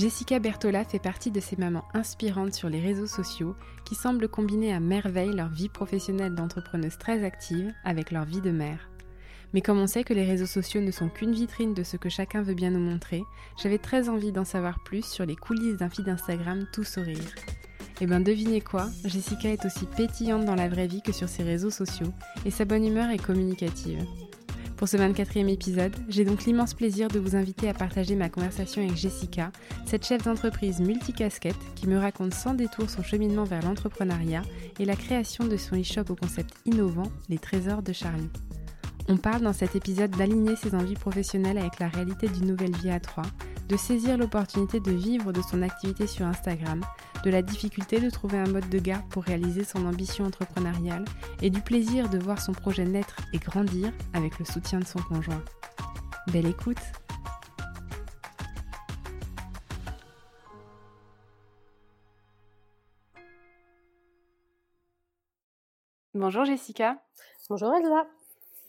[0.00, 4.72] Jessica Bertola fait partie de ces mamans inspirantes sur les réseaux sociaux qui semblent combiner
[4.72, 8.88] à merveille leur vie professionnelle d'entrepreneuse très active avec leur vie de mère.
[9.52, 12.08] Mais comme on sait que les réseaux sociaux ne sont qu'une vitrine de ce que
[12.08, 13.22] chacun veut bien nous montrer,
[13.62, 17.34] j'avais très envie d'en savoir plus sur les coulisses d'un feed Instagram tout sourire.
[18.00, 21.28] Et eh ben devinez quoi, Jessica est aussi pétillante dans la vraie vie que sur
[21.28, 22.14] ses réseaux sociaux,
[22.46, 24.02] et sa bonne humeur est communicative.
[24.80, 28.80] Pour ce 24e épisode, j'ai donc l'immense plaisir de vous inviter à partager ma conversation
[28.80, 29.52] avec Jessica,
[29.84, 34.40] cette chef d'entreprise multicasquette qui me raconte sans détour son cheminement vers l'entrepreneuriat
[34.78, 38.30] et la création de son e-shop au concept innovant, les trésors de Charlie.
[39.10, 42.88] On parle dans cet épisode d'aligner ses envies professionnelles avec la réalité d'une nouvelle vie
[42.88, 43.26] à trois,
[43.70, 46.80] de saisir l'opportunité de vivre de son activité sur Instagram,
[47.24, 51.04] de la difficulté de trouver un mode de garde pour réaliser son ambition entrepreneuriale
[51.40, 54.98] et du plaisir de voir son projet naître et grandir avec le soutien de son
[54.98, 55.42] conjoint.
[56.32, 56.78] Belle écoute
[66.12, 67.00] Bonjour Jessica.
[67.48, 68.19] Bonjour Elsa.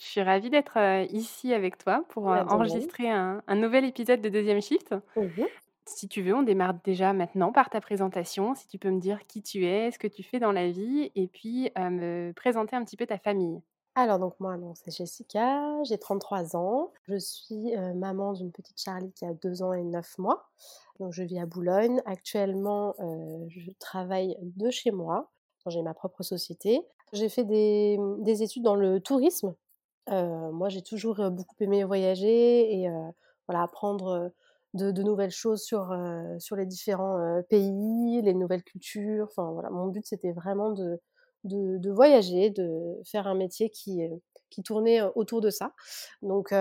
[0.02, 0.80] Je suis ravie d'être
[1.12, 4.96] ici avec toi pour enregistrer un, nouvel épisode de Deuxième Shift.
[5.16, 5.44] Mmh
[5.86, 8.56] si tu veux, on démarre déjà maintenant par ta présentation.
[8.56, 11.12] Si tu peux me dire qui tu es, ce que tu fais dans la vie,
[11.16, 13.62] et puis me présenter un petit peu ta famille.
[13.96, 16.92] Alors donc moi, c'est Jessica, j'ai 33 ans.
[17.08, 20.50] Je suis maman d'une petite Charlie qui a 2 ans et 9 mois.
[21.00, 22.02] Donc je vis à Boulogne.
[22.06, 22.96] Actuellement,
[23.50, 25.30] je travaille de chez moi.
[25.68, 26.82] J'ai ma propre société.
[27.12, 29.54] J'ai fait des, des, études dans le tourisme
[30.10, 32.90] moi, j'ai toujours beaucoup aimé voyager et
[33.48, 34.32] voilà, apprendre
[34.74, 35.96] de, nouvelles choses sur,
[36.40, 39.28] sur les différents pays, les nouvelles cultures.
[39.30, 41.00] Enfin, voilà, mon but, c'était vraiment de,
[41.44, 44.02] de, voyager, de faire un métier qui,
[44.50, 45.74] qui tournait autour de ça.
[46.22, 46.54] Donc,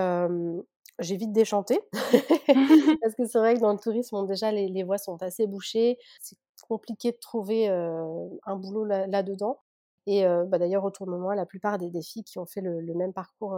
[0.99, 1.79] j'ai vite déchanté
[3.01, 5.97] parce que c'est vrai que dans le tourisme, déjà, les, les voies sont assez bouchées.
[6.21, 6.37] C'est
[6.67, 9.59] compliqué de trouver un boulot là-dedans.
[10.07, 13.13] Et bah, d'ailleurs, autour de moi, la plupart des, filles qui ont fait le, même
[13.13, 13.55] parcours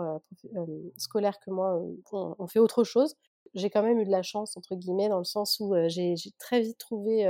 [0.98, 1.82] scolaire que moi
[2.12, 3.16] ont, fait autre chose.
[3.54, 6.62] J'ai quand même eu de la chance, entre guillemets, dans le sens où j'ai très
[6.62, 7.26] vite trouvé,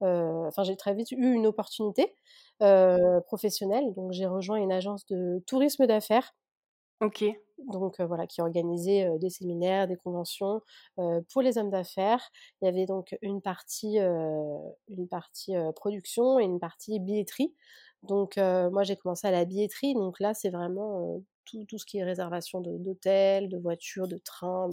[0.00, 2.14] enfin, j'ai très vite eu une opportunité
[3.26, 3.94] professionnelle.
[3.94, 6.34] Donc, j'ai rejoint une agence de tourisme d'affaires.
[7.00, 7.24] Ok.
[7.72, 10.60] Donc voilà, qui organisait des séminaires, des conventions
[11.32, 12.30] pour les hommes d'affaires.
[12.60, 17.54] Il y avait donc une partie, une partie production et une partie billetterie.
[18.02, 21.98] Donc moi j'ai commencé à la billetterie, donc là c'est vraiment tout, tout, ce qui
[21.98, 24.70] est réservation d'hôtels, de, voitures, de trains.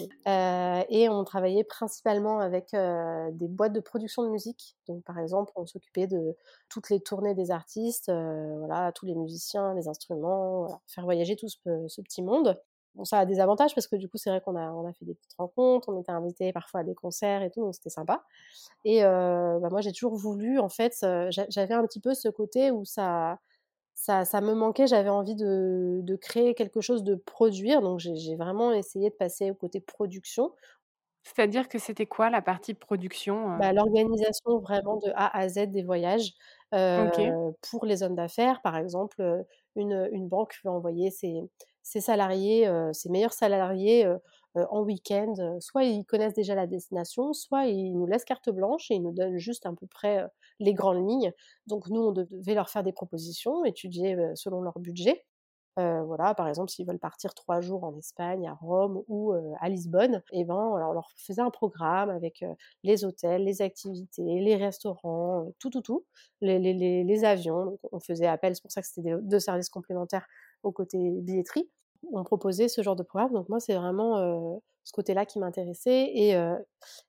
[0.90, 4.76] et on travaillait principalement avec des boîtes de production de musique.
[4.88, 6.36] Donc par exemple on s'occupait de
[6.70, 12.02] toutes les tournées des artistes, voilà, tous les musiciens, les instruments, faire voyager tout ce,
[12.02, 12.60] petit monde.
[12.96, 14.94] Bon, ça a des avantages parce que du coup, c'est vrai qu'on a, on a
[14.94, 17.92] fait des petites rencontres, on était invités parfois à des concerts et tout, donc c'était
[17.92, 18.24] sympa.
[18.86, 20.94] Et euh, bah, moi, j'ai toujours voulu, en fait,
[21.30, 23.40] j'avais un petit peu ce côté où ça,
[23.98, 28.36] ça, ça me manquait, j'avais envie de, de, créer quelque chose, de produire, donc j'ai
[28.36, 30.54] vraiment essayé de passer au côté production.
[31.24, 33.58] C'est-à-dire que c'était quoi la partie production euh?
[33.58, 36.34] bah, L'organisation vraiment de A à Z des voyages.
[36.76, 37.10] Euh,
[37.72, 39.44] pour les hommes d'affaires, par exemple,
[39.76, 41.42] une, une banque veut envoyer ses,
[41.82, 44.08] ses salariés, ses meilleurs salariés
[44.70, 48.96] en week-end, soit ils connaissent déjà la destination, soit ils nous laissent carte blanche et
[48.96, 50.26] ils nous donnent juste à peu près
[50.60, 51.32] les grandes lignes.
[51.68, 55.26] Donc nous, on devait leur faire des propositions, étudier selon leur budget.
[55.76, 60.24] voilà, par exemple, s'ils veulent partir trois jours en Espagne, à Rome ou à Lisbonne,
[60.32, 62.44] et eh ben, on leur faisait un programme avec
[62.84, 66.06] les hôtels, les activités, les restaurants, tout, tout, tout,
[66.42, 66.60] les,
[67.04, 67.66] les avions.
[67.66, 70.28] Donc, on faisait appel, c'est pour ça que c'était deux services complémentaires
[70.64, 71.70] au côté billetterie.
[72.12, 73.34] On proposait ce genre de programme.
[73.34, 76.12] Donc moi, c'est vraiment ce côté-là qui m'intéressait.
[76.16, 76.36] Et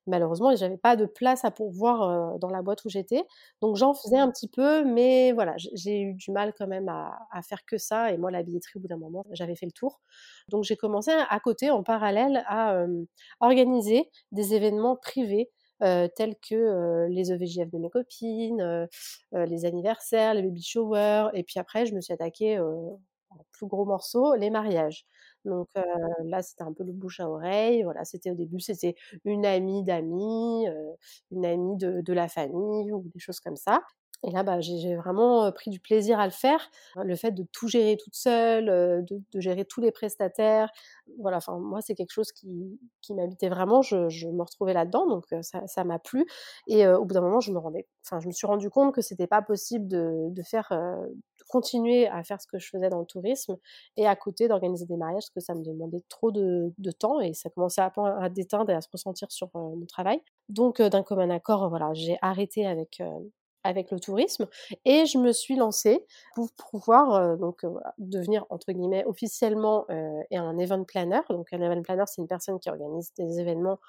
[0.05, 3.23] malheureusement, j'avais pas de place à pourvoir dans la boîte où j'étais.
[3.61, 7.17] Donc j'en faisais un petit peu, mais voilà, j'ai eu du mal quand même à,
[7.31, 8.11] à, faire que ça.
[8.11, 10.01] Et moi, la billetterie, au bout d'un moment, j'avais fait le tour.
[10.49, 12.85] Donc j'ai commencé à côté, en parallèle, à
[13.39, 15.49] organiser des événements privés
[15.79, 18.87] tels que les EVJF de mes copines,
[19.31, 21.29] les anniversaires, les baby showers.
[21.33, 22.59] Et puis après, je me suis attaquée
[23.51, 25.05] plus gros morceau, les mariages.
[25.45, 25.69] Donc
[26.23, 27.83] là, c'était un peu le bouche à oreille.
[27.83, 28.95] Voilà, c'était au début, c'était
[29.25, 30.65] une amie d'amis,
[31.31, 33.81] une amie de, la famille ou des choses comme ça.
[34.23, 36.69] Et là, bah, j'ai vraiment pris du plaisir à le faire.
[36.97, 38.65] Le fait de tout gérer toute seule,
[39.05, 40.69] de, gérer tous les prestataires,
[41.19, 41.37] voilà.
[41.37, 43.81] Enfin, moi, c'est quelque chose qui, qui m'habitait vraiment.
[43.81, 46.25] Je, me retrouvais là-dedans, donc ça m'a plu.
[46.67, 49.01] Et au bout d'un moment, je me rendais, enfin, je me suis rendu compte que
[49.01, 50.73] c'était pas possible de, de faire,
[51.49, 53.57] continuer à faire ce que je faisais dans le tourisme
[53.97, 57.33] et à côté d'organiser des mariages, parce que ça me demandait trop de, temps et
[57.33, 57.91] ça commençait à,
[58.21, 60.21] à déteindre et à se ressentir sur mon travail.
[60.47, 63.01] Donc, d'un commun accord, voilà, j'ai arrêté avec
[63.63, 64.47] avec le tourisme
[64.85, 66.05] et je me suis lancée
[66.35, 67.65] pour pouvoir donc
[67.97, 71.21] devenir entre guillemets officiellement un event planner.
[71.29, 73.79] Donc un event planner c'est une personne qui organise des événements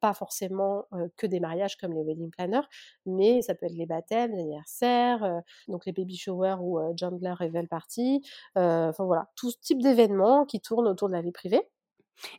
[0.00, 0.86] pas forcément
[1.16, 2.66] que des mariages comme les wedding planners,
[3.06, 7.68] mais ça peut être les baptêmes, les anniversaires, donc les baby showers ou Chandler Revel
[7.68, 8.22] Party,
[8.54, 11.68] enfin voilà, tout type d'événements qui tournent autour de la vie privée.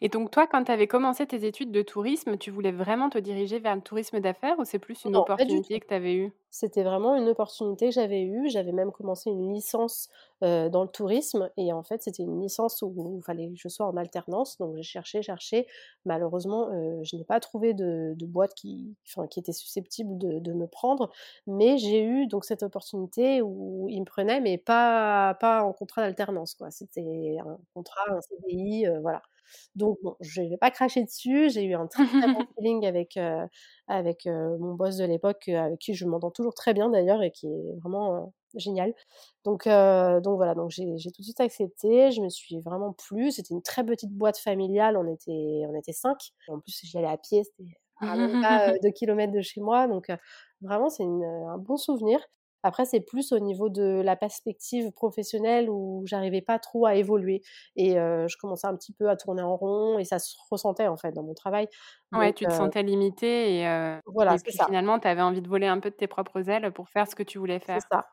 [0.02, 3.18] Et donc toi, quand tu avais commencé tes études de tourisme, tu voulais vraiment te
[3.18, 6.32] diriger vers le tourisme d'affaires ou c'est plus une opportunité que tu avais eue?
[6.50, 8.50] C'était vraiment une opportunité que j'avais eue.
[8.50, 10.10] J'avais même commencé une licence
[10.42, 13.86] dans le tourisme et en fait c'était une licence où il fallait que je sois
[13.86, 14.58] en alternance.
[14.58, 15.68] Donc j'ai cherché, cherché.
[16.06, 16.70] Malheureusement,
[17.04, 18.96] je n'ai pas trouvé de, boîte qui,
[19.36, 21.10] était susceptible de, de me prendre.
[21.46, 26.02] Mais j'ai eu donc cette opportunité où ils me prenaient, mais pas, pas en contrat
[26.02, 26.58] d'alternance.
[26.70, 29.22] C'était un contrat, un CDI, voilà.
[29.76, 31.50] Donc bon, je ne vais pas cracher dessus.
[31.50, 33.18] J'ai eu un très, très bon feeling avec,
[33.88, 37.48] avec mon boss de l'époque, avec qui je m'entends toujours très bien d'ailleurs et qui
[37.48, 38.94] est vraiment génial.
[39.46, 42.12] Donc, donc voilà, donc j'ai tout de suite accepté.
[42.12, 43.32] Je me suis vraiment plu.
[43.32, 44.98] C'était une très petite boîte familiale.
[44.98, 46.18] On était, on était cinq.
[46.48, 47.44] En plus, j'y allais à pied.
[47.44, 49.88] C'était à même pas deux kilomètres de chez moi.
[49.88, 50.12] Donc
[50.62, 52.20] vraiment, c'est un bon souvenir.
[52.68, 57.42] Après, c'est plus au niveau de la perspective professionnelle où j'arrivais pas trop à évoluer
[57.76, 60.98] et je commençais un petit peu à tourner en rond et ça se ressentait en
[60.98, 61.68] fait dans mon travail.
[62.12, 65.68] Ouais, tu te sentais limitée et, voilà, et puis finalement, tu avais envie de voler
[65.68, 67.80] un peu de tes propres ailes pour faire ce que tu voulais faire.
[67.80, 68.06] C'est ça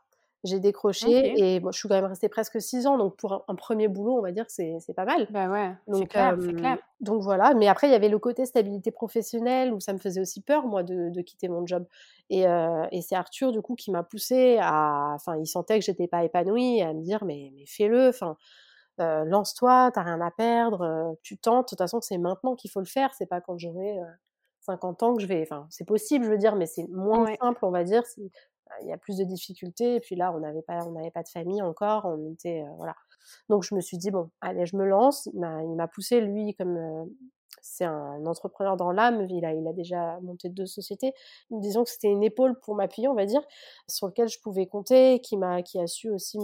[0.44, 3.55] j'ai décroché et bon, je suis quand même restée presque six ans, donc pour un,
[3.55, 5.26] premier boulot, on va dire, c'est pas mal.
[5.31, 6.79] Bah ouais, clair, c'est clair.
[7.00, 10.20] Donc voilà, mais après, il y avait le côté stabilité professionnelle où ça me faisait
[10.20, 11.87] aussi peur, moi, de, de quitter mon job.
[12.29, 15.12] Et, et c'est Arthur, du coup, qui m'a poussé à.
[15.14, 18.37] Enfin, il sentait que j'étais pas épanouie, à me dire, mais, mais fais-le, enfin.
[18.99, 21.67] lance-toi, t'as rien à perdre, tu tentes.
[21.67, 23.99] De toute façon, c'est maintenant qu'il faut le faire, c'est pas quand j'aurai
[24.61, 25.43] 50 ans que je vais.
[25.43, 28.02] Enfin, c'est possible, je veux dire, mais c'est moins simple, on va dire
[28.82, 29.96] il y a plus de difficultés.
[29.96, 32.05] Et puis là, on n'avait pas, on n'avait pas de famille encore.
[32.05, 32.94] On était, euh, voilà.
[33.49, 35.28] Donc je me suis dit bon, allez, je me lance.
[35.32, 37.05] Il m'a poussé lui comme euh,
[37.62, 39.26] c'est un entrepreneur dans l'âme.
[39.31, 41.14] Il a, il a déjà monté deux sociétés.
[41.50, 43.43] Disons que c'était une épaule pour m'appuyer, on va dire,
[43.88, 46.38] sur lequel je pouvais compter, qui m'a, qui a su aussi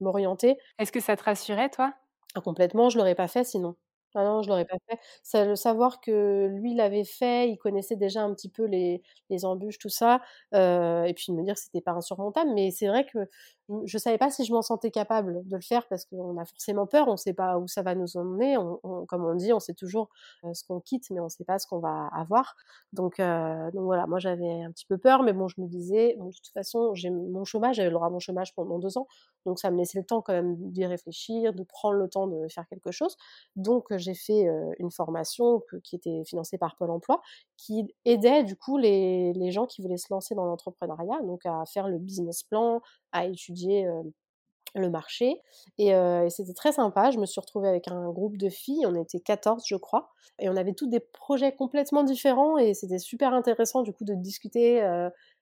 [0.00, 0.58] m'orienter.
[0.78, 1.92] Est-ce que ça te rassurait, toi?
[2.34, 2.88] Ah, Complètement.
[2.88, 3.76] Je l'aurais pas fait sinon.
[4.14, 4.98] Ah non, je l'aurais pas fait.
[5.22, 9.44] Ça, le savoir que lui l'avait fait, il connaissait déjà un petit peu les, les
[9.44, 10.20] embûches, tout ça,
[10.54, 12.50] euh, et puis de me dire que c'était pas insurmontable.
[12.54, 13.18] Mais c'est vrai que
[13.84, 16.86] je savais pas si je m'en sentais capable de le faire parce qu'on a forcément
[16.86, 18.56] peur, on sait pas où ça va nous emmener.
[19.08, 20.10] Comme on dit, on sait toujours
[20.52, 22.56] ce qu'on quitte, mais on sait pas ce qu'on va avoir.
[22.92, 26.16] Donc, euh, donc voilà, moi j'avais un petit peu peur, mais bon, je me disais,
[26.18, 29.06] de toute façon, j'ai mon chômage, j'avais le droit à mon chômage pendant deux ans,
[29.46, 32.48] donc ça me laissait le temps quand même d'y réfléchir, de prendre le temps de
[32.48, 33.16] faire quelque chose.
[33.56, 34.48] Donc j'ai fait
[34.78, 37.20] une formation qui était financée par Pôle Emploi,
[37.56, 41.64] qui aidait du coup les, les gens qui voulaient se lancer dans l'entrepreneuriat, donc à
[41.66, 42.80] faire le business plan,
[43.12, 43.88] à étudier
[44.74, 45.40] le marché.
[45.78, 45.92] Et,
[46.28, 47.10] c'était très sympa.
[47.10, 48.86] Je me suis retrouvée avec un groupe de filles.
[48.86, 50.10] On était 14, je crois.
[50.38, 52.58] Et on avait tous des projets complètement différents.
[52.58, 54.82] Et c'était super intéressant, du coup, de discuter.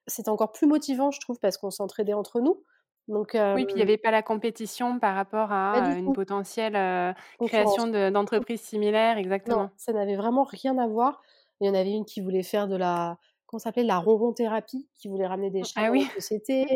[0.07, 2.63] c'était encore plus motivant, je trouve, parce qu'on s'entraidait entre nous.
[3.07, 7.87] Donc, oui, puis il n'y avait pas la compétition par rapport à une potentielle création
[7.87, 9.63] d'entreprises similaires, exactement.
[9.63, 11.21] Non, ça n'avait vraiment rien à voir.
[11.59, 13.17] Il y en avait une qui voulait faire de la,
[13.49, 16.03] qu'on s'appelait la ronron thérapie, qui voulait ramener des chiens ah dans oui.
[16.03, 16.67] la société.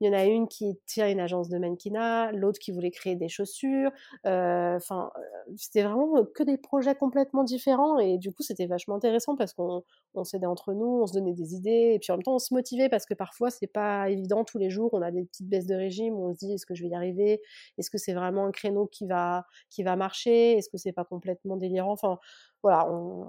[0.00, 3.16] il y en a une qui tient une agence de mannequinat, l'autre qui voulait créer
[3.16, 3.90] des chaussures.
[4.24, 5.10] Enfin,
[5.56, 7.98] c'était vraiment que des projets complètement différents.
[7.98, 9.82] Et du coup, c'était vachement intéressant parce qu'on
[10.14, 11.92] on s'aidait entre nous, on se donnait des idées.
[11.94, 14.58] Et puis en même temps, on se motivait parce que parfois, c'est pas évident tous
[14.58, 14.90] les jours.
[14.92, 16.90] On a des petites baisses de régime où on se dit est-ce que je vais
[16.90, 17.40] y arriver?
[17.76, 20.52] Est-ce que c'est vraiment un créneau qui va, qui va marcher?
[20.52, 21.92] Est-ce que c'est pas complètement délirant?
[21.92, 22.18] Enfin,
[22.64, 22.88] voilà,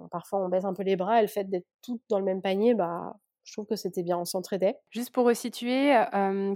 [0.09, 2.41] parfois on baisse un peu les bras et le fait d'être toutes dans le même
[2.41, 4.75] panier, bah, je trouve que c'était bien, on s'entraidait.
[4.89, 5.95] Juste pour resituer,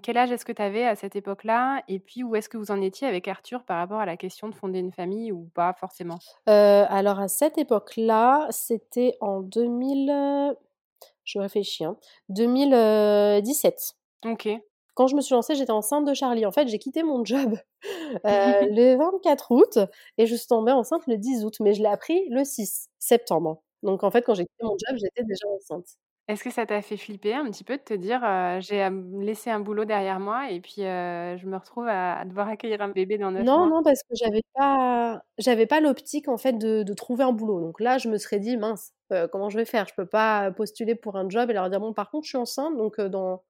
[0.02, 2.72] quel âge est-ce que tu avais à cette époque-là Et puis où est-ce que vous
[2.72, 5.74] en étiez avec Arthur par rapport à la question de fonder une famille ou pas
[5.74, 6.18] forcément?
[6.48, 10.56] Alors à cette époque-là, c'était en 2000...
[11.26, 11.96] Je réfléchis, hein,
[12.30, 13.94] 2017.
[14.26, 14.50] Ok
[15.00, 16.46] quand je me suis lancée, j'étais enceinte de Charlie.
[16.46, 17.56] En fait, j'ai quitté mon job
[18.25, 19.79] euh, le 24 août
[20.18, 23.63] et je suis tombée enceinte le 10 août, mais je l'ai appris le 6 septembre.
[23.82, 25.86] Donc en fait, quand j'ai quitté mon job, j'étais déjà enceinte.
[26.27, 28.89] Est-ce que ça t'a fait flipper un petit peu de te dire euh, j'ai
[29.22, 32.89] laissé un boulot derrière moi et puis euh, je me retrouve à, devoir accueillir un
[32.89, 33.77] bébé dans 9 non, mois?
[33.77, 37.62] Non, parce que j'avais pas j'avais pas l'optique en fait de, de, trouver un boulot.
[37.62, 38.91] Donc là, je me serais dit mince,
[39.32, 39.88] comment je vais faire?
[39.88, 42.38] Je peux pas postuler pour un job et leur dire bon par contre je suis
[42.38, 43.41] enceinte donc dans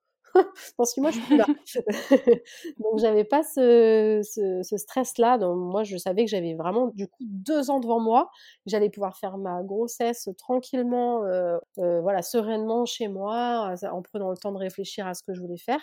[0.77, 1.45] dans six mois, je suis là.
[2.79, 4.21] donc, j'avais pas ce,
[4.61, 5.37] stress-là.
[5.37, 8.29] Donc, moi, je savais que j'avais vraiment, du coup, deux ans devant moi.
[8.65, 14.37] J'allais pouvoir faire ma grossesse tranquillement, euh, euh, voilà, sereinement chez moi, en prenant le
[14.37, 15.79] temps de réfléchir à ce que je voulais faire.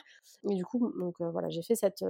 [0.50, 2.04] Et du coup, donc, euh, voilà, j'ai fait cette,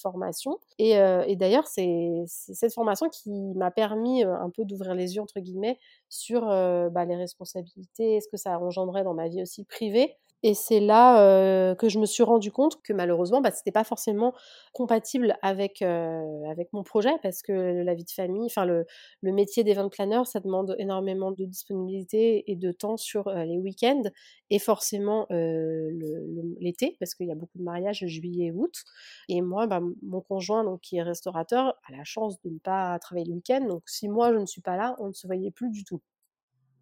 [0.00, 0.58] formation.
[0.78, 5.40] Et, et d'ailleurs, c'est cette formation qui m'a permis un peu d'ouvrir les yeux, entre
[5.40, 10.16] guillemets, sur bah, les responsabilités, ce que ça engendrait dans ma vie aussi privée.
[10.42, 14.34] Et c'est là que je me suis rendu compte que malheureusement, bah, c'était pas forcément
[14.72, 18.84] compatible avec, avec mon projet parce que la vie de famille, enfin le,
[19.20, 24.02] le métier d'event planner, ça demande énormément de disponibilité et de temps sur les week-ends
[24.50, 28.84] et forcément l'été parce qu'il y a beaucoup de mariages juillet et août.
[29.28, 32.98] Et moi, bah, mon conjoint, donc, qui est restaurateur, a la chance de ne pas
[32.98, 33.60] travailler le week-end.
[33.66, 36.00] Donc si moi je ne suis pas là, on ne se voyait plus du tout.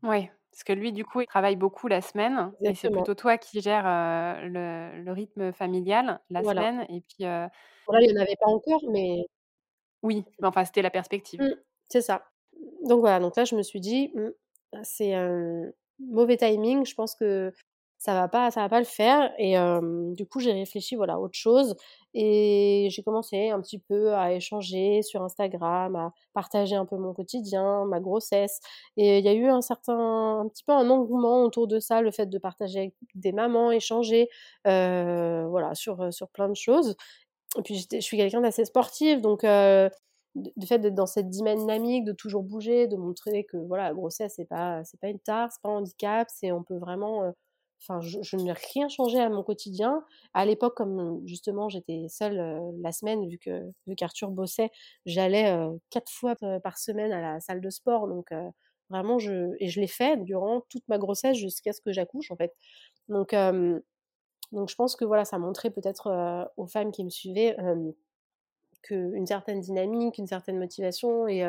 [0.03, 3.39] Oui, parce que lui, du coup, il travaille beaucoup la semaine et c'est plutôt toi
[3.39, 7.25] qui gères, le rythme familial la semaine et puis,
[7.87, 9.27] Voilà, il y en avait pas encore, mais
[10.03, 11.41] Oui, mais enfin, c'était la perspective.
[11.41, 11.55] Mmh,
[11.89, 12.25] c'est ça.
[12.85, 14.31] Donc voilà, donc là, je me suis dit: «Mmh,
[14.83, 17.53] c'est un mauvais timing, je pense que
[18.01, 19.55] ça va pas ça va pas le faire» et
[20.17, 21.77] du coup, j'ai réfléchi, voilà, à autre chose
[22.15, 27.15] et j'ai commencé un petit peu à échanger sur Instagram, à partager un peu mon
[27.15, 28.59] quotidien, ma grossesse.
[28.97, 32.01] Et il y a eu un certain, un petit peu un engouement autour de ça,
[32.03, 34.29] le fait de partager avec des mamans, échanger,
[34.65, 36.97] voilà, sur, sur plein de choses.
[37.59, 39.89] Et puis je suis quelqu'un d'assez sportif, donc euh,
[40.37, 44.35] du fait d'être dans cette dynamique, de toujours bouger, de montrer que voilà, la grossesse
[44.37, 47.33] c'est pas c'est pas une tare, c'est pas un handicap, c'est on peut vraiment
[47.81, 50.05] Enfin, je, n'ai rien changé à mon quotidien.
[50.35, 54.71] À l'époque, comme justement j'étais seule la semaine, vu que vu qu'Arthur bossait,
[55.07, 55.57] j'allais
[55.89, 58.07] quatre fois par semaine à la salle de sport.
[58.07, 58.33] Donc
[58.91, 62.37] vraiment, je et je l'ai fait durant toute ma grossesse jusqu'à ce que j'accouche en
[62.37, 62.55] fait.
[63.09, 63.35] Donc
[64.53, 67.57] donc je pense que voilà, ça montrait peut-être aux femmes qui me suivaient
[68.83, 71.45] qu'une certaine dynamique, une certaine motivation et,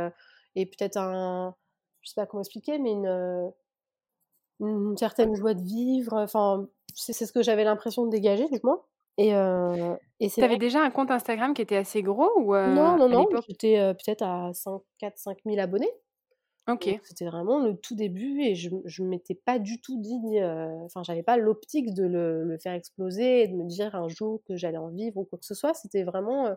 [0.55, 1.55] et peut-être un,
[2.01, 3.51] je sais pas comment expliquer, mais une
[4.67, 6.13] une certaine joie de vivre.
[6.13, 8.81] Enfin, c'est ce que j'avais l'impression de dégager, du moins.
[9.17, 10.41] Et, euh, et c'est.
[10.41, 13.27] T'avais déjà un compte Instagram qui était assez gros ou Non, non, non.
[13.47, 15.91] J'étais peut-être à 4-5 000 abonnés.
[16.69, 16.99] Ok.
[17.03, 20.41] C'était vraiment le tout début et je ne m'étais pas du tout dit.
[20.85, 24.41] Enfin, j'avais pas l'optique de le, le, faire exploser et de me dire un jour
[24.47, 25.73] que j'allais en vivre ou quoi que ce soit.
[25.73, 26.55] C'était vraiment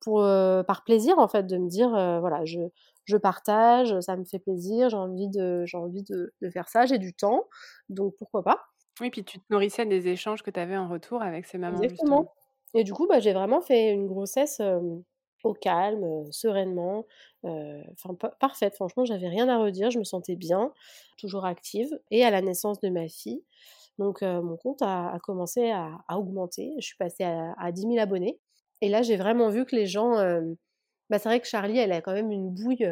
[0.00, 2.60] pour, par plaisir, en fait, de me dire voilà, je,
[3.04, 6.98] je partage, ça me fait plaisir, j'ai envie de, j'ai envie de, faire ça, j'ai
[6.98, 7.48] du temps,
[7.88, 8.60] donc pourquoi pas.
[9.00, 11.80] Oui, puis tu te nourrissais des échanges que tu avais en retour avec ces mamans.
[11.80, 12.32] Exactement.
[12.74, 14.60] Et du coup, bah, j'ai vraiment fait une grossesse
[15.42, 17.06] au calme, sereinement,
[17.42, 18.74] enfin parfaite.
[18.74, 20.72] Franchement, j'avais rien à redire, je me sentais bien,
[21.16, 21.98] toujours active.
[22.10, 23.42] Et à la naissance de ma fille,
[23.98, 26.74] donc mon compte a, commencé à, augmenter.
[26.78, 28.38] Je suis passée à, à 10 000 abonnés.
[28.82, 30.14] Et là, j'ai vraiment vu que les gens
[31.10, 32.88] bah, c'est vrai que Charlie, elle a quand même une bouille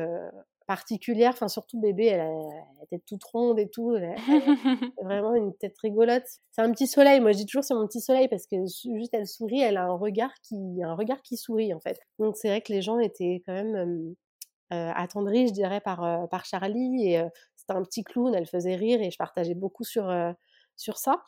[0.67, 4.15] particulière, enfin surtout bébé, elle a la tête toute ronde et tout, elle a,
[5.03, 6.27] vraiment une tête rigolote.
[6.51, 9.15] C'est un petit soleil, moi je dis toujours c'est mon petit soleil parce que juste
[9.15, 11.99] elle sourit, elle a un regard qui, un regard qui sourit en fait.
[12.19, 14.15] Donc c'est vrai que les gens étaient quand même
[14.71, 17.15] attendris, je dirais, par, par Charlie.
[17.15, 17.23] Et
[17.57, 20.13] c'était un petit clown, elle faisait rire et je partageais beaucoup sur,
[20.77, 21.23] sur ça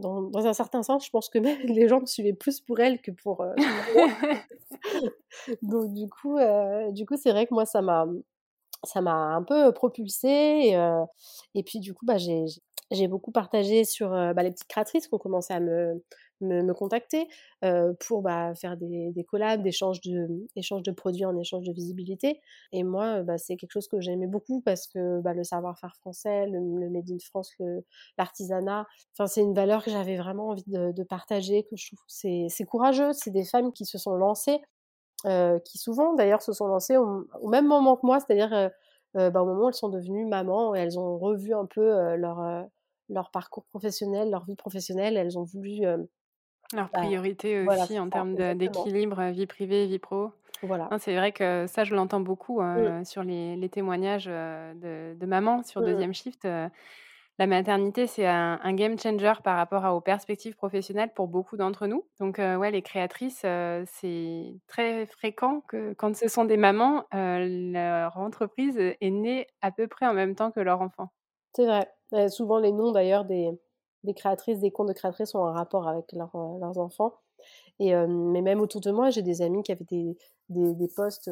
[0.00, 3.00] dans, un certain sens, je pense que même les gens me suivaient plus pour elle
[3.00, 3.54] que pour euh,
[5.62, 8.06] Donc du coup, euh, du coup, c'est vrai que moi, ça m'a,
[8.84, 10.60] ça m'a un peu propulsée.
[10.64, 11.04] Et, euh,
[11.54, 12.44] et puis du coup, bah, j'ai,
[12.90, 16.02] J'ai beaucoup partagé sur bah, les petites créatrices qui ont commencé à me,
[16.40, 17.28] me, contacter
[18.00, 21.72] pour bah, faire des, des collabs, des échanges de, échanges de produits en échange de
[21.72, 22.40] visibilité.
[22.72, 26.46] Et moi, bah, c'est quelque chose que j'aimais beaucoup parce que bah, le savoir-faire français,
[26.46, 27.54] le, Made in France,
[28.18, 28.86] l'artisanat,
[29.26, 33.12] c'est une valeur que j'avais vraiment envie de, partager, que je trouve c'est, c'est courageux.
[33.12, 34.60] C'est des femmes qui se sont lancées,
[35.24, 38.70] qui souvent d'ailleurs se sont lancées au, même moment que moi, c'est-à-dire
[39.14, 42.68] bah, au moment où elles sont devenues mamans et elles ont revu un peu leur
[43.10, 45.84] leur parcours professionnel, leur vie professionnelle, elles ont voulu
[46.74, 50.30] leur bah, priorité aussi en termes d'équilibre vie privée, vie pro.
[50.62, 50.88] Voilà.
[50.98, 53.04] C'est vrai que ça, je l'entends beaucoup mmh.
[53.04, 55.84] sur les, témoignages de, de mamans sur mmh.
[55.86, 56.44] deuxième shift.
[56.44, 62.04] la maternité, c'est un, game changer par rapport aux perspectives professionnelles pour beaucoup d'entre nous.
[62.20, 63.46] Donc, ouais, les créatrices,
[63.86, 69.88] c'est très fréquent que quand ce sont des mamans, leur entreprise est née à peu
[69.88, 71.08] près en même temps que leur enfant.
[71.54, 72.28] C'est vrai.
[72.28, 73.50] souvent, les noms d'ailleurs des,
[74.04, 76.18] des créatrices, des comptes de créatrices ont un rapport avec euh,
[76.60, 77.14] leurs enfants.
[77.78, 80.14] Et, mais même autour de moi, j'ai des amis qui avaient des,
[80.50, 81.30] des, postes,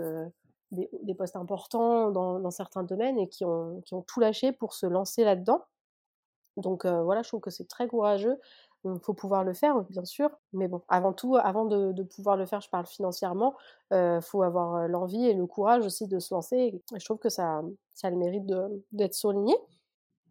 [0.70, 4.87] des, postes importants dans, certains domaines et qui ont, qui ont tout lâché pour se
[4.87, 5.62] lancer là-dedans.
[6.56, 8.40] Donc voilà, je trouve que c'est très courageux.
[8.84, 10.30] Il faut pouvoir le faire, bien sûr.
[10.54, 13.54] Mais bon, avant tout, avant de, pouvoir le faire, je parle financièrement,
[13.90, 16.82] il faut avoir l'envie et le courage aussi de se lancer.
[16.96, 17.60] Je trouve que ça,
[17.92, 18.46] ça a le mérite
[18.92, 19.54] d'être souligné.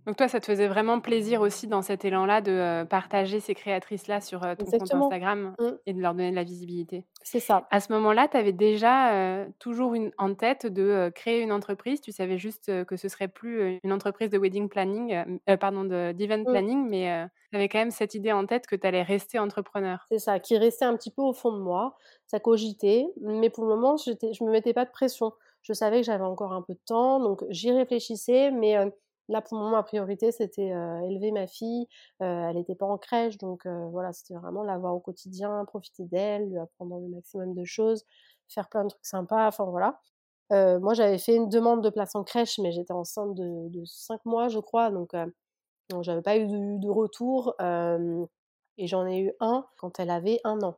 [0.07, 4.21] Donc toi, ça te faisait vraiment plaisir aussi dans cet élan-là de partager ces créatrices-là
[4.21, 5.65] sur ton compte Instagram mmh.
[5.85, 7.03] et de leur donner de la visibilité.
[7.23, 7.67] C'est ça.
[7.71, 11.99] À ce moment-là, tu avais déjà toujours une, en tête de créer une entreprise.
[11.99, 16.45] Tu savais juste que ce serait plus une entreprise de wedding planning, pardon, d'event mmh.
[16.45, 20.05] planning, mais tu avais quand même cette idée en tête que tu allais rester entrepreneur.
[20.09, 21.97] C'est ça, qui restait un petit peu au fond de moi.
[22.27, 25.33] Ça cogitait, mais pour le moment, je ne me mettais pas de pression.
[25.63, 28.77] Je savais que j'avais encore un peu de temps, donc j'y réfléchissais, mais
[29.29, 30.69] Là, pour moi, ma priorité, c'était
[31.05, 31.87] élever ma fille.
[32.19, 36.49] elle n'était pas en crèche, donc voilà, c'était vraiment la voir au quotidien, profiter d'elle,
[36.49, 38.05] lui apprendre le maximum de choses,
[38.47, 39.47] faire plein de trucs sympas.
[39.47, 39.99] Enfin voilà.
[40.51, 44.23] moi, j'avais fait une demande de place en crèche, mais j'étais enceinte de, de 5
[44.25, 45.13] mois, je crois, donc,
[45.89, 47.55] donc j'avais pas eu de, retour.
[48.77, 50.77] et j'en ai eu un quand elle avait un an.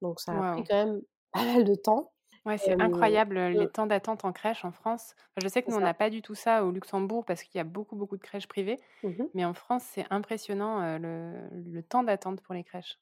[0.00, 2.13] Donc ça a pris quand même pas mal de temps.
[2.46, 5.14] Ouais, c'est incroyable les temps d'attente en crèche en France.
[5.38, 7.60] je sais que nous, on n'a pas du tout ça au Luxembourg parce qu'il y
[7.60, 8.78] a beaucoup, beaucoup de crèches privées.
[9.02, 12.98] Mmh mais en France, c'est impressionnant le, temps d'attente pour les crèches.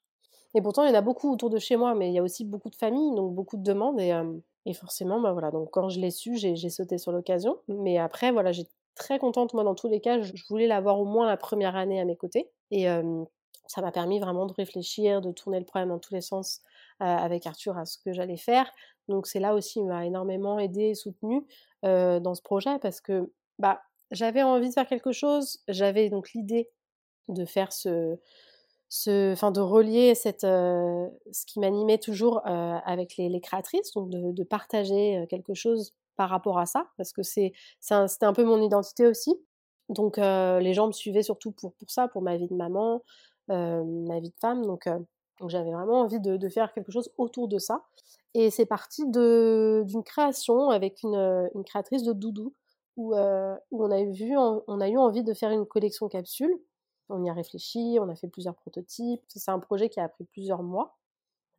[0.55, 2.23] Et pourtant, il y en a beaucoup autour de chez moi, mais il y a
[2.23, 3.99] aussi beaucoup de familles, donc beaucoup de demandes.
[3.99, 4.13] Et,
[4.65, 7.57] et forcément, bah voilà, donc quand je l'ai su, j'ai sauté sur l'occasion.
[7.67, 9.53] Mais après, voilà, j'ai très contente.
[9.53, 12.15] Moi, dans tous les cas, je, voulais l'avoir au moins la première année à mes
[12.15, 12.49] côtés.
[12.71, 12.87] Et
[13.67, 16.61] ça m'a permis vraiment de réfléchir, de tourner le problème dans tous les sens
[16.99, 18.71] avec Arthur à ce que j'allais faire.
[19.07, 21.45] Donc c'est là aussi, il m'a énormément aidé et soutenu
[21.83, 26.69] dans ce projet parce que bah, j'avais envie de faire quelque chose, j'avais donc l'idée
[27.27, 28.17] de faire ce,
[28.89, 35.25] ce, enfin de relier cette, ce qui m'animait toujours avec les, créatrices, donc de, partager
[35.29, 39.33] quelque chose par rapport à ça, parce que c'est, c'était un peu mon identité aussi.
[39.89, 43.03] Donc les gens me suivaient surtout pour, pour ça, pour ma vie de maman,
[43.47, 44.63] ma vie de femme.
[44.65, 44.87] Donc
[45.43, 47.83] donc j'avais vraiment envie de, faire quelque chose autour de ça.
[48.33, 52.53] Et c'est parti d'une création avec une, créatrice de doudou
[52.95, 53.99] où, euh, on, a
[54.87, 56.57] eu envie de faire une collection capsule.
[57.09, 59.21] On y a réfléchi, on a fait plusieurs prototypes.
[59.27, 60.95] C'est un projet qui a pris plusieurs mois.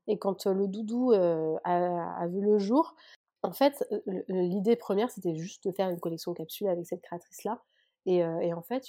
[0.06, 2.94] Et quand le doudou euh, a, vu le jour,
[3.42, 3.84] en fait,
[4.28, 7.62] l'idée première, c'était juste de faire une collection capsule avec cette créatrice-là.
[8.06, 8.84] Et, en fait,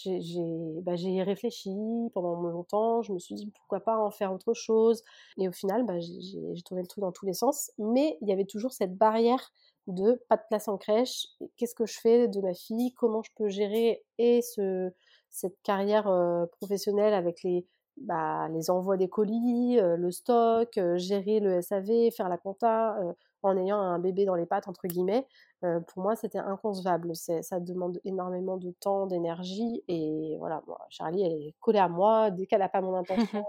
[0.84, 1.71] bah, j'ai réfléchi
[2.13, 3.01] pendant longtemps.
[3.01, 5.04] Je me suis dit pourquoi pas en faire autre chose.
[5.38, 7.71] Et au final, bah, j'ai tourné le tout dans tous les sens.
[7.78, 9.54] Mais il y avait toujours cette barrière
[9.88, 11.28] de pas de place en crèche.
[11.58, 14.91] Qu'est-ce que je fais de ma fille Comment je peux gérer et ce,
[15.30, 16.12] cette carrière
[16.60, 17.65] professionnelle avec les,
[17.97, 22.97] bah, les envois des colis, le stock, gérer le SAV, faire la compta
[23.45, 25.25] en ayant un bébé dans les pattes, entre guillemets,
[25.62, 27.15] pour moi, c'était inconcevable.
[27.15, 29.84] Ça demande énormément de temps, d'énergie.
[29.88, 32.29] Et voilà, Charlie, elle est collée à moi.
[32.31, 33.43] Dès qu'elle n'a pas mon intention,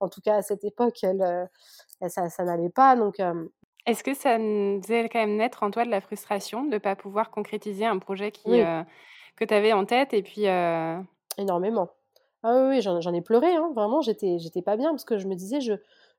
[0.00, 1.48] en tout cas à cette époque, elle,
[2.08, 2.96] ça, ça n'allait pas.
[2.96, 3.16] Donc,
[3.86, 6.96] Est-ce que ça faisait quand même naître en toi de la frustration de ne pas
[6.96, 8.62] pouvoir concrétiser un projet qui,
[9.36, 10.46] que tu avais en tête et puis
[11.38, 11.88] Énormément.
[12.46, 15.62] Ah oui, j'en ai pleuré, hein, vraiment, j'étais pas bien parce que je me disais,
[15.62, 15.72] je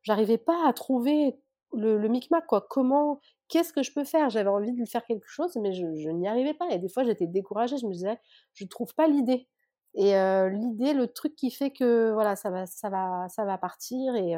[0.08, 1.38] n'arrivais pas à trouver
[1.74, 2.66] le, micmac, quoi.
[2.70, 4.30] Comment, qu'est-ce que je peux faire?
[4.30, 6.70] J'avais envie de faire quelque chose, mais je, n'y arrivais pas.
[6.72, 7.78] Et des fois, j'étais découragée.
[7.78, 8.20] Je me disais,
[8.54, 9.48] je trouve pas l'idée.
[9.96, 10.14] Et
[10.50, 14.16] l'idée, le truc qui fait que voilà, ça va, ça va, ça va partir.
[14.16, 14.36] Et,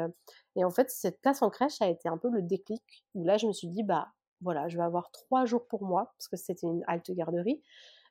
[0.56, 2.82] et, en fait, cette place en crèche a été un peu le déclic
[3.14, 4.08] où là, je me suis dit, bah
[4.40, 7.60] voilà, je vais avoir trois jours pour moi parce que c'était une halte garderie.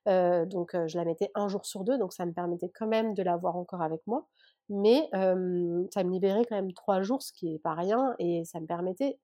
[0.05, 3.23] donc je la mettais un jour sur deux, donc ça me permettait quand même de
[3.23, 4.27] l'avoir encore avec moi.
[4.69, 8.59] Mais ça me libérait quand même trois jours, ce qui est pas rien, et ça
[8.59, 9.19] me permettait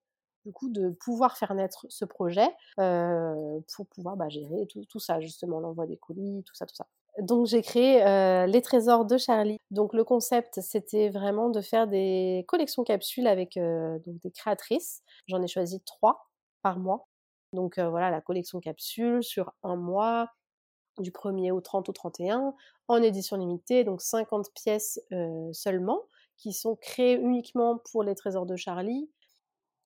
[0.46, 5.20] du coup de pouvoir faire naître ce projet pour pouvoir bah, gérer tout, tout ça
[5.20, 6.88] justement, l'envoi des colis, tout ça, tout ça.
[7.20, 8.00] Donc j'ai créé
[8.48, 9.58] les trésors de Charlie.
[9.70, 15.02] Donc le concept c'était vraiment de faire des collections capsules avec donc des créatrices.
[15.28, 16.26] J'en ai choisi trois
[16.62, 17.08] par mois.
[17.52, 20.28] Donc voilà la collection capsule sur un mois
[21.00, 22.54] du 1er au 30 au 31
[22.88, 25.00] en édition limitée, donc 50 pièces
[25.52, 26.02] seulement
[26.38, 29.10] qui sont créées uniquement pour les trésors de Charlie.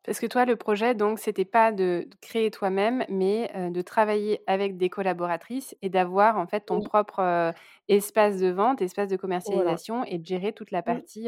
[0.04, 4.78] Parce que toi, le projet, donc, c'était pas de créer toi-même, mais de travailler avec
[4.78, 7.54] des collaboratrices et d'avoir en fait ton propre
[7.90, 10.84] espace de vente, espace de commercialisation et de gérer toute la mmh.
[10.84, 11.28] partie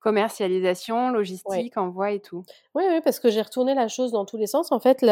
[0.00, 2.44] commercialisation, logistique, envoi et tout.
[2.74, 4.70] Oui, oui, parce que j'ai retourné la chose dans tous les sens.
[4.72, 5.04] En fait,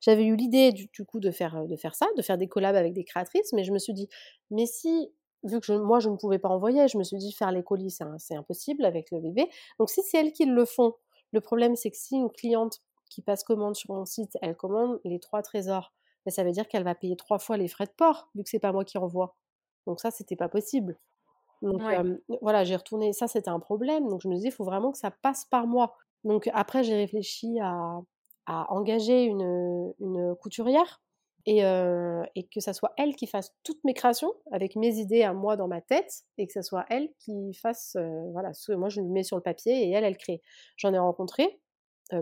[0.00, 2.92] j'avais eu l'idée du, coup de faire, de faire ça, de faire des collabs avec
[2.92, 4.08] des créatrices, mais je me suis dit,
[4.50, 5.10] mais si
[5.44, 7.94] vu que moi je ne pouvais pas envoyer, je me suis dit faire les colis
[8.18, 9.48] c'est impossible avec le bébé.
[9.78, 10.94] Donc si c'est elles qui le font,
[11.32, 12.80] le problème, c'est que si une cliente
[13.10, 15.92] qui passe commande sur mon site, elle commande les trois trésors,
[16.24, 18.48] ben, ça veut dire qu'elle va payer trois fois les frais de port, vu que
[18.48, 19.36] c'est pas moi qui envoie.
[19.86, 20.96] Donc ça, c'était pas possible.
[21.64, 21.82] Donc
[22.40, 23.12] voilà, j'ai retourné.
[23.12, 24.08] Ça, c'était un problème.
[24.08, 25.96] Donc je me disais, il faut vraiment que ça passe par moi.
[26.22, 28.00] Donc après, j'ai réfléchi à,
[28.46, 31.00] engager une couturière
[31.46, 35.56] et, que ça soit elle qui fasse toutes mes créations avec mes idées à moi
[35.56, 37.96] dans ma tête et que ça soit elle qui fasse
[38.32, 40.40] voilà moi je le mets sur le papier et elle elle crée
[40.76, 41.60] j'en ai rencontré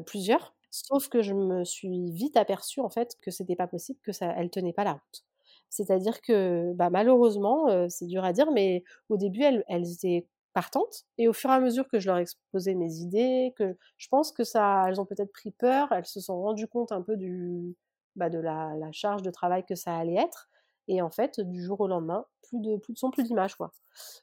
[0.06, 4.12] plusieurs sauf que je me suis vite aperçue en fait que c'était pas possible que
[4.12, 5.24] ça elle tenait pas la route
[5.72, 11.28] c'est-à-dire que bah, malheureusement c'est dur à dire mais au début elles, étaient partantes et
[11.28, 14.44] au fur et à mesure que je leur exposais mes idées que je pense que
[14.44, 17.74] ça elles ont peut-être pris peur elles se sont rendues compte un peu du
[18.16, 20.48] bah, de la, charge de travail que ça allait être.
[20.88, 23.72] Et en fait, du jour au lendemain, plus de, plus de son, plus d'images, quoi.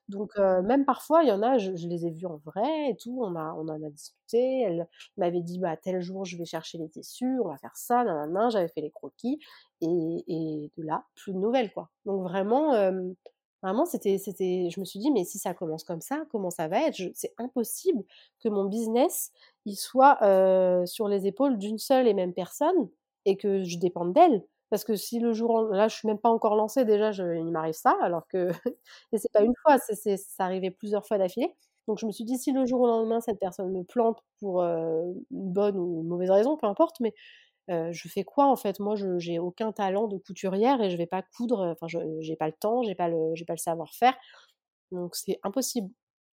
[0.08, 3.20] Donc, même parfois, il y en a, je, les ai vus en vrai et tout,
[3.22, 4.62] on, a, on en a discuté.
[4.62, 4.88] Elle
[5.18, 8.52] m'avait dit, bah, tel jour, je vais chercher les tissus, on va faire ça, nan,
[8.52, 9.40] j'avais fait les croquis.
[9.82, 11.90] Et, et, de là, plus de nouvelles, quoi.
[12.06, 12.74] Donc, vraiment,
[13.64, 16.68] vraiment, c'était, c'était, je me suis dit, mais si ça commence comme ça, comment ça
[16.68, 17.02] va être?
[17.14, 18.04] C'est impossible
[18.40, 19.32] que mon business,
[19.66, 20.18] il soit
[20.86, 22.90] sur les épaules d'une seule et même personne
[23.26, 24.44] et que je dépende d'elle.
[24.70, 27.52] Parce que si le jour, là, je suis même pas encore lancée, déjà, je, il
[27.52, 28.50] m'arrive ça, alors que,
[29.12, 31.54] et c'est pas une fois, c'est, ça arrivait plusieurs fois d'affilée.
[31.88, 34.62] Donc je me suis dit, si le jour au lendemain, cette personne me plante pour
[34.64, 37.14] une bonne ou une mauvaise raison, peu importe, mais
[37.70, 38.80] je fais quoi en fait?
[38.80, 42.36] Moi, je j'ai aucun talent de couturière et je vais pas coudre, enfin, je j'ai
[42.36, 44.16] pas le temps, j'ai pas le, j'ai pas le savoir-faire,
[44.92, 45.90] donc c'est impossible.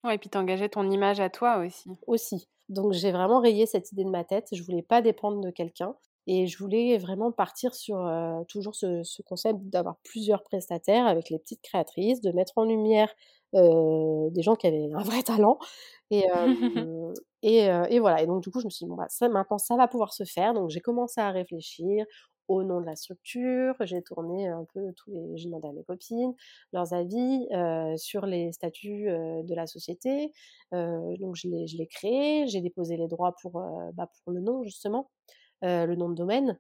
[0.05, 1.91] Ouais, et puis t'engageais ton image à toi aussi.
[2.07, 2.49] Aussi.
[2.69, 4.49] Donc j'ai vraiment rayé cette idée de ma tête.
[4.53, 5.97] Je voulais pas dépendre de quelqu'un.
[6.27, 8.11] Et je voulais vraiment partir sur
[8.49, 13.15] toujours ce, concept d'avoir plusieurs prestataires avec les petites créatrices, de mettre en lumière
[13.53, 15.59] des gens qui avaient un vrai talent.
[16.11, 16.25] Et,
[17.43, 18.23] et, voilà.
[18.23, 20.13] Et donc, du coup, je me suis dit, bon, bah, ça, maintenant, ça va pouvoir
[20.13, 20.55] se faire.
[20.55, 22.07] Donc, j'ai commencé à réfléchir
[22.49, 23.75] au nom de la structure.
[23.81, 25.37] J'ai tourné un peu tous les.
[25.37, 26.35] J'ai demandé à mes copines
[26.73, 27.47] leurs avis
[27.97, 30.33] sur les statuts de la société.
[30.73, 32.47] donc, je l'ai créé.
[32.49, 33.63] J'ai déposé les droits pour,
[33.95, 35.11] bah, pour le nom, justement.
[35.65, 36.59] Euh, le nom de domaine.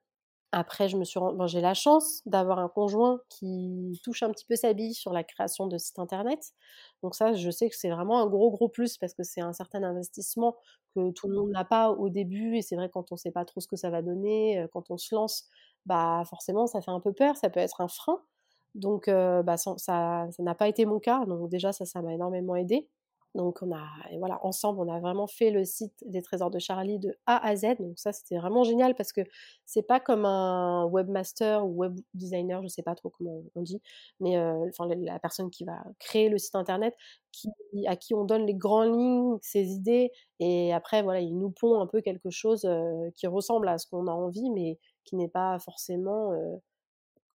[0.52, 4.56] Après, je me suis j'ai la chance d'avoir un conjoint qui touche un petit peu
[4.56, 6.52] sa bille sur la création de sites internet.
[7.02, 9.52] Donc ça, je sais que c'est vraiment un gros gros plus parce que c'est un
[9.52, 10.56] certain investissement
[10.94, 13.32] que tout le monde n'a pas au début et c'est vrai quand on ne sait
[13.32, 15.48] pas trop ce que ça va donner, euh, quand on se lance,
[15.86, 18.22] bah forcément ça fait un peu peur, ça peut être un frein.
[18.76, 22.56] Donc euh, bah, ça n'a pas été mon cas, donc déjà ça ça m'a énormément
[22.56, 22.88] aidé.
[23.34, 23.84] Donc on a,
[24.18, 27.56] voilà, ensemble, on a vraiment fait le site des Trésors de Charlie de A à
[27.56, 27.78] Z.
[27.80, 29.22] Donc ça, c'était vraiment génial parce que
[29.66, 33.82] c'est pas comme un webmaster ou web designer, je sais pas trop comment on dit,
[34.20, 36.94] mais enfin la personne qui va créer le site internet,
[37.32, 37.48] qui,
[37.88, 41.80] à qui on donne les grandes lignes, ses idées, et après voilà, il nous pond
[41.80, 42.68] un peu quelque chose
[43.16, 46.30] qui ressemble à ce qu'on a envie, mais qui n'est pas forcément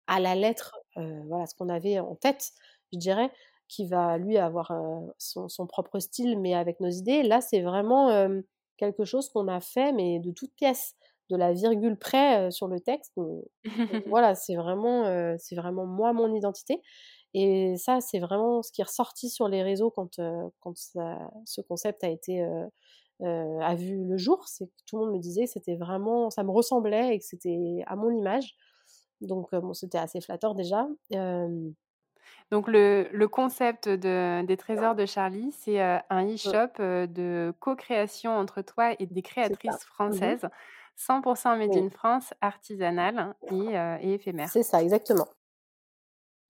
[0.07, 2.53] à la lettre, voilà, ce qu'on avait en tête,
[2.93, 3.31] je dirais
[3.69, 4.73] qui va lui avoir
[5.19, 7.23] son, propre style, mais avec nos idées.
[7.23, 8.29] Là, c'est vraiment
[8.77, 10.95] quelque chose qu'on a fait, mais de toutes pièces,
[11.31, 13.13] de la virgule près sur le texte.
[14.07, 16.81] voilà, c'est vraiment, c'est vraiment moi, mon identité.
[17.35, 20.21] Et ça, c'est vraiment ce qui est ressorti sur les réseaux quand,
[20.61, 22.47] quand ce concept a été
[23.25, 24.47] a vu le jour.
[24.47, 27.25] C'est que tout le monde me disait que c'était vraiment, ça me ressemblait et que
[27.25, 28.55] c'était à mon image.
[29.21, 30.87] Donc, bon, c'était assez flatteur déjà.
[32.51, 36.35] Donc le, concept des trésors de Charlie, c'est un mmh.
[36.35, 40.49] e-shop de co-création entre toi et des créatrices mmh françaises,
[40.99, 44.49] 100% made in France, artisanale et, et éphémère.
[44.49, 45.27] C'est ça, exactement.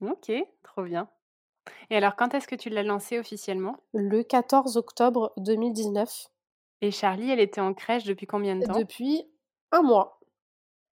[0.03, 0.31] OK,
[0.63, 1.09] trop bien.
[1.91, 3.77] Et alors quand est-ce que tu l'as lancé officiellement?
[3.93, 6.29] Le 14 octobre 2019.
[6.83, 8.79] Et Charlie, elle était en crèche depuis combien de temps?
[8.79, 9.25] Depuis
[9.73, 10.21] 1 mois.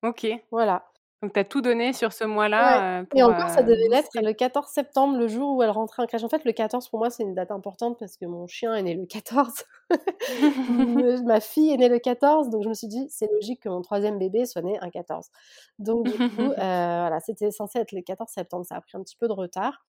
[0.03, 0.27] OK.
[0.51, 0.91] Voilà.
[1.25, 4.11] Donc tu as tout donné sur ce mois-là, heu, et encore ça heu, devait l'être
[4.15, 6.23] le 14 septembre, le jour où elle rentrait en crèche.
[6.23, 8.83] En fait, le 14 pour moi, c'est une date importante parce que mon chien est
[8.83, 9.65] né le 14.
[10.69, 13.71] Me ma fille est née le 14, donc je me suis dit: «C'est logique que
[13.71, 15.31] mon 3e bébé soit né un 14».
[15.79, 19.03] Donc du coup, heu, voilà, c'était censé être le 14 septembre, ça a pris un
[19.03, 19.87] petit peu de retard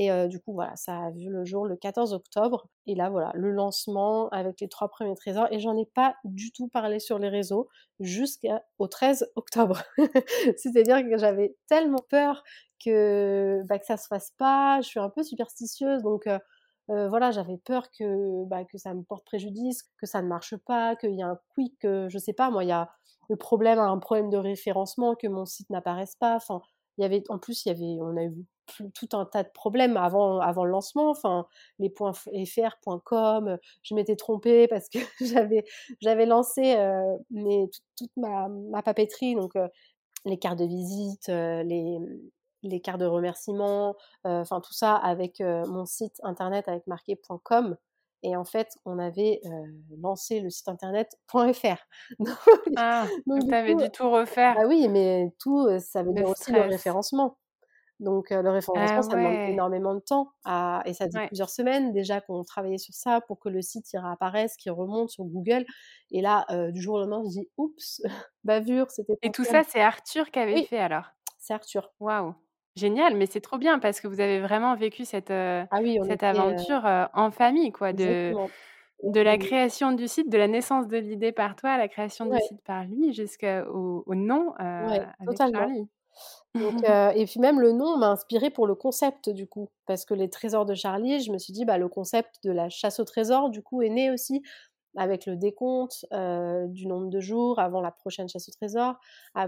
[0.00, 3.32] et du coup, voilà, ça a vu le jour le 14 octobre et là, voilà,
[3.34, 7.18] le lancement avec les 3 premiers trésors et j'en ai pas du tout parlé sur
[7.18, 7.68] les réseaux
[8.00, 9.82] jusqu'au 13 octobre.
[10.56, 12.44] C'est-à-dire que j'avais tellement peur
[12.84, 14.80] que, bah, que se fasse pas.
[14.82, 16.28] Je suis un peu superstitieuse donc
[16.88, 20.96] voilà, j'avais peur que, bah, que ça me porte préjudice, que ça ne marche pas,
[20.96, 22.90] qu'il y a un quick, heu, je sais pas moi, il y a
[23.28, 26.36] le problème un problème de référencement, que mon site n'apparaisse pas.
[26.36, 26.62] Enfin,
[26.96, 28.46] il y avait en plus, il y avait on a eu
[28.94, 31.10] tout un tas de problèmes avant avant le lancement.
[31.10, 31.46] Enfin,
[31.78, 35.64] les points f .fr, .com, heu, je m'étais trompée parce que j'avais
[36.00, 39.68] j'avais lancé, heu, mes toute ma ma papeterie donc heu,
[40.26, 41.98] les cartes de visite, heu, les,
[42.64, 47.76] les cartes de remerciement, enfin tout ça avec, mon site internet avec marqué .com
[48.24, 49.40] et en fait, on avait,
[50.02, 51.76] lancé le site internet .fr.
[52.20, 52.36] Donc
[52.76, 53.10] Ah!
[53.26, 54.56] donc tu avais dû tout refaire.
[54.56, 57.36] bah oui, mais tout, ça veut Le dire aussi le référencement.
[58.00, 61.30] Donc le référencement, Ah ça demande énormément de temps à et ça Ouais.
[61.30, 65.10] plusieurs semaines déjà qu'on travaillait sur ça pour que le site il réapparaisse, qu'il remonte
[65.10, 65.66] sur Google
[66.10, 68.02] et là, du jour au lendemain, je dis: «Oups,
[68.44, 69.44] bavure, c'était pas Et tout prévu».
[69.44, 71.12] ça, c'est Arthur qui avait Oui, fait alors?
[71.38, 71.92] c'est Arthur.
[72.00, 72.34] Waouh!
[72.76, 75.32] Génial, mais c'est trop bien parce que vous avez vraiment vécu cette,
[75.70, 76.84] Ah oui, on cette était, heu aventure,
[77.14, 78.54] en famille quoi, de Exactement.
[79.04, 82.26] de la création du site, de la naissance de l'idée par toi, à la création
[82.26, 85.54] du site par lui, jusqu'au au nom, Ouais, avec totalement.
[85.54, 85.88] Charlie.
[86.54, 90.04] Donc heu et puis même le nom m'a inspirée pour le concept du coup, parce
[90.04, 93.00] que les trésors de Charlie, je me suis dit: «Bah, le concept de la chasse
[93.00, 94.42] au trésor du coup est né aussi
[94.96, 98.94] avec le décompte, heu, du nombre de jours avant la prochaine chasse au trésor».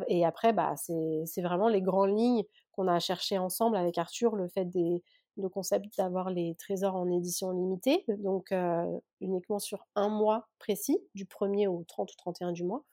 [0.08, 4.36] Et après, bah, c'est c'est vraiment les grandes lignes qu'on a cherché ensemble avec Arthur,
[4.36, 5.02] le fait des
[5.38, 10.98] le concept d'avoir les trésors en édition limitée, donc heu, uniquement sur 1 mois précis,
[11.14, 12.84] du 1er au 30 ou 31 du mois.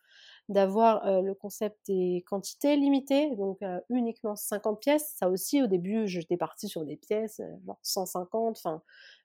[0.49, 5.13] D'avoir, le concept des quantités limitées, donc uniquement 50 pièces.
[5.17, 8.81] Ça aussi, au début, j'étais partie sur des pièces, genre 150, enfin,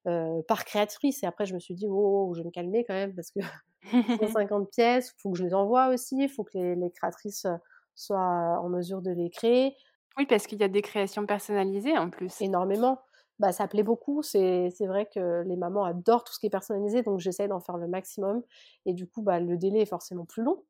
[0.08, 2.85] heu, par créatrice et après je me suis dit: «Oh, oh, je vais me calmer
[2.85, 3.38] quand même parce que
[4.20, 7.46] 150 pièces, faut que je les envoie aussi, il faut que les les créatrices,
[7.94, 9.76] soient en mesure de les créer».
[10.16, 12.35] Oui, parce qu'il y a des créations personnalisées en plus.
[12.40, 13.00] Énormément.
[13.38, 16.50] Bah, ça plaît beaucoup, c'est c'est vrai que les mamans adorent tout ce qui est
[16.50, 18.42] personnalisé, donc j'essaie d'en faire le maximum
[18.87, 20.64] et du coup, bah, le délai est forcément plus long,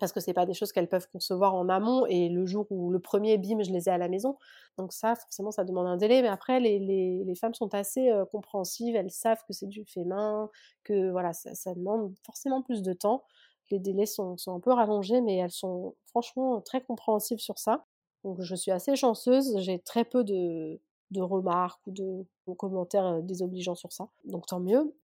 [0.00, 2.90] parce que c'est pas des choses qu'elles peuvent concevoir en amont et le jour où
[2.90, 4.36] le 1er, bim, je les ai à la maison.
[4.78, 8.24] Donc ça, forcément, ça demande un délai, mais après les les femmes sont assez, heu,
[8.26, 8.96] compréhensives.
[8.96, 10.50] Elles savent que c'est du fait main,
[10.84, 13.24] que voilà, ça demande forcément plus de temps.
[13.70, 17.84] Les délais sont sont un peu rallongés, mais elles sont franchement très compréhensives sur ça.
[18.24, 20.80] Donc je suis assez chanceuse, j'ai très peu de
[21.12, 22.26] de remarques ou de
[22.58, 24.94] commentaires, heu, désobligeants sur ça, donc tant mieux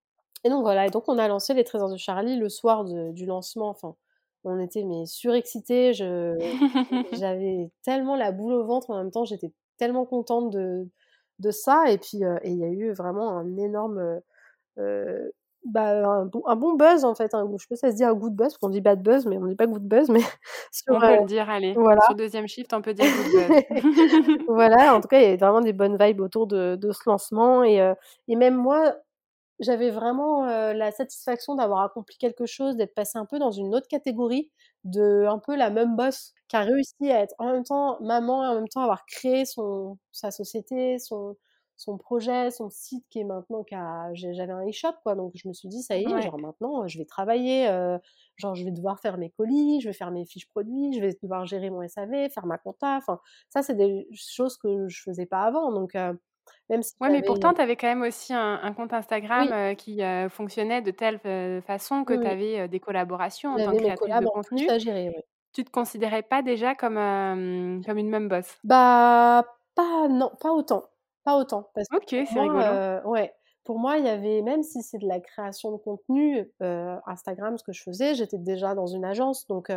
[0.45, 3.27] et donc voilà et donc on a lancé les trésors de Charlie le soir du
[3.27, 3.97] lancement, enfin,
[4.45, 6.37] on était mais surexcités, je
[7.13, 10.89] j'avais tellement la boule au ventre, en même temps, j'étais tellement contente de
[11.39, 14.21] de ça et puis, et il y a eu vraiment un énorme,
[15.65, 17.97] bah, un bon un bon buzz en fait, un je sais pas si ça se
[17.97, 20.09] dit un good buzz, parce qu'on dit bad buzz, mais on dit pas good buzz,
[20.09, 20.21] mais
[20.73, 22.01] sur, On peut le dire, allez, voilà.
[22.03, 24.39] sur 2e shift, on peut dire good buzz.
[24.49, 27.03] Voilà, en tout cas, il y avait vraiment des bonnes vibes autour de de ce
[27.07, 27.93] lancement et
[28.29, 28.95] et même moi,
[29.63, 33.75] j'avais vraiment, heu, la satisfaction d'avoir accompli quelque chose, d'être passée un peu dans une
[33.75, 34.51] autre catégorie,
[34.85, 38.45] de un peu la mum boss qui a réussi à être en même temps maman
[38.45, 41.37] et en même temps avoir créé son sa société, son
[41.77, 43.65] son projet, son site qui est maintenant
[44.15, 46.23] j'avais un e-shop quoi, donc je me suis dit: «Ça y est, Ouais.
[46.23, 47.99] genre maintenant, je vais travailler, heu,
[48.37, 51.17] genre je vais devoir faire mes colis, je vais faire mes fiches produits, je vais
[51.23, 53.21] devoir gérer mon SAV, faire ma compta», enfin,
[53.51, 56.19] ça, c'est des choses que je faisais pas avant, donc heu,
[56.69, 59.77] même si Ouais, mais pourtant, tu avais quand même aussi un un compte Instagram, Oui.
[59.77, 60.01] qui,
[60.31, 61.19] fonctionnait de telle
[61.63, 64.69] façon que Oui, tu avais, des collaborations en tant que créatrice de contenu.
[64.71, 65.23] à gérer, oui.
[65.53, 66.95] Tu te considérais pas déjà comme,
[67.85, 68.59] comme une mum boss?
[68.65, 70.85] Bah, pas non, pas autant,
[71.25, 73.11] pas autant, parce OK, pour c'est moi, rigolo.
[73.11, 77.59] ouais, pour moi, il y avait même si c'est de la création de contenu, Instagram,
[77.59, 79.71] ce que je faisais, j'étais déjà dans une agence, donc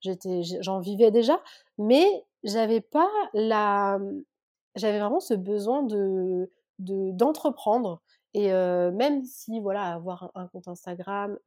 [0.00, 1.40] j'étais j'en vivais déjà,
[1.78, 2.06] mais
[2.44, 3.98] j'avais pas la,
[4.74, 8.02] j'avais vraiment ce besoin de de d'entreprendre
[8.34, 11.38] et même si voilà, avoir un un compte Instagram,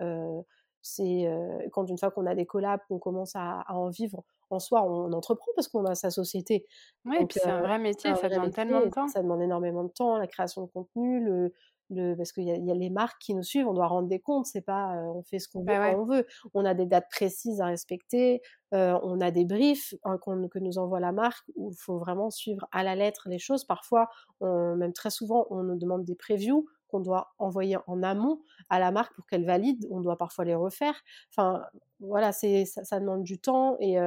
[0.81, 1.27] c'est
[1.71, 5.11] quand une fois qu'on a des collabs, qu'on commence à, en vivre, en soi, on
[5.13, 6.65] entreprend parce qu'on a sa société.
[7.05, 9.07] Oui, et puis c'est un vrai métier, ça demande tellement de temps.
[9.07, 11.53] Ça demande énormément de temps, la création de contenu, le,
[11.89, 14.19] le, parce qu'il y, y, a les marques qui nous suivent, on doit rendre des
[14.19, 16.25] comptes, c'est pas on fait ce qu'on veut bah quand on veut.
[16.53, 20.99] On a des dates précises à respecter, on a des briefs hein, que nous envoie
[20.99, 23.63] la marque où il faut vraiment suivre à la lettre les choses.
[23.63, 24.09] Parfois,
[24.41, 28.91] même très souvent, on nous demande des previews qu'on doit envoyer en amont à la
[28.91, 29.85] marque pour qu'elle valide.
[29.89, 30.95] On doit parfois les refaire.
[31.29, 31.63] Enfin,
[31.99, 33.97] voilà, c'est ça, ça, demande du temps et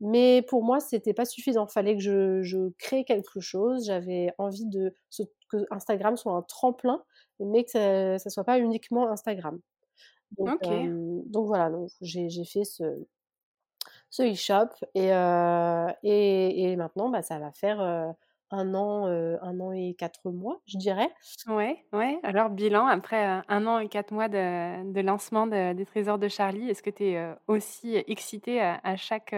[0.00, 1.66] mais pour moi, c'était pas suffisant.
[1.66, 3.86] Il fallait que je, je, crée quelque chose.
[3.86, 4.94] J'avais envie de
[5.48, 7.02] que Instagram soit un tremplin,
[7.40, 9.60] mais que ça, ne soit pas uniquement Instagram.
[10.38, 11.70] Donc, donc voilà,
[12.02, 12.84] j'ai fait ce,
[14.10, 15.08] ce e-shop et,
[16.06, 17.80] et, et, maintenant, bah, ça va faire
[18.50, 21.10] un an, un an et quatre mois, je dirais.
[21.46, 22.18] Ouais, ouais.
[22.24, 26.68] Alors, bilan, après un an et quatre mois de, de lancement des Trésors de Charlie,
[26.68, 29.34] est-ce que tu es aussi excitée à, à chaque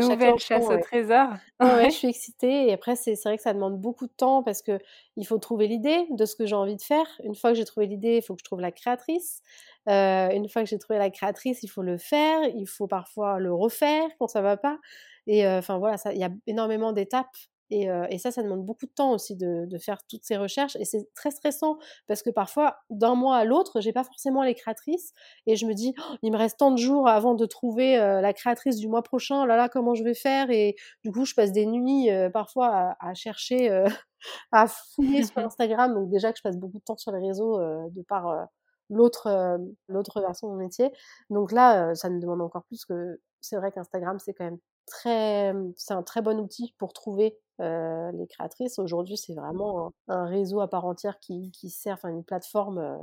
[0.00, 1.28] Nouvelle chasse au trésor.
[1.60, 1.90] Ouais.
[1.90, 2.68] je suis excitée.
[2.68, 4.78] Et après, c'est vrai que ça demande beaucoup de temps parce que
[5.16, 7.06] il faut trouver l'idée de ce que j'ai envie de faire.
[7.24, 9.42] Une fois que j'ai trouvé l'idée, il faut que je trouve la créatrice.
[9.88, 12.44] Euh, une fois que j'ai trouvé la créatrice, il faut le faire.
[12.54, 14.78] Il faut parfois le refaire quand ça va pas.
[15.26, 17.36] Et euh, enfin voilà, il y a énormément d'étapes
[17.72, 20.76] et, ça, ça demande beaucoup de temps aussi de, faire toutes ces recherches.
[20.76, 24.54] Et c'est très stressant parce que parfois, d'un mois à l'autre, j'ai pas forcément les
[24.54, 25.12] créatrices.
[25.46, 28.32] Et je me dis, «Oh, il me reste tant de jours avant de trouver la
[28.32, 29.42] créatrice du mois prochain.
[29.42, 30.50] Oh là là, comment je vais faire?
[30.50, 33.70] Et du coup, je passe des nuits parfois à, chercher,
[34.52, 35.94] à fouiller sur Instagram.
[35.94, 38.48] Donc déjà que je passe beaucoup de temps sur les réseaux de par
[38.90, 39.58] l'autre
[39.88, 40.90] l'autre version de mon métier.
[41.30, 45.52] Donc là, ça me demande encore plus que c'est vrai qu'Instagram, c'est quand même très,
[45.76, 48.80] c'est un très bon outil pour trouver les créatrices.
[48.80, 52.98] Aujourd'hui, c'est vraiment un, réseau à part entière qui, qui sert, enfin une plateforme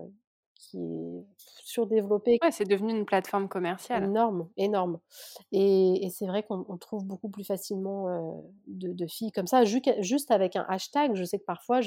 [0.59, 1.25] qui est
[1.63, 2.37] surdéveloppée.
[2.43, 4.03] Ouais, c'est devenu une plateforme commerciale.
[4.03, 4.99] Énorme, énorme.
[5.53, 10.31] Et, et c'est vrai qu'on trouve beaucoup plus facilement de, de, filles comme ça, juste
[10.31, 11.15] avec un hashtag.
[11.15, 11.79] Je sais que parfois,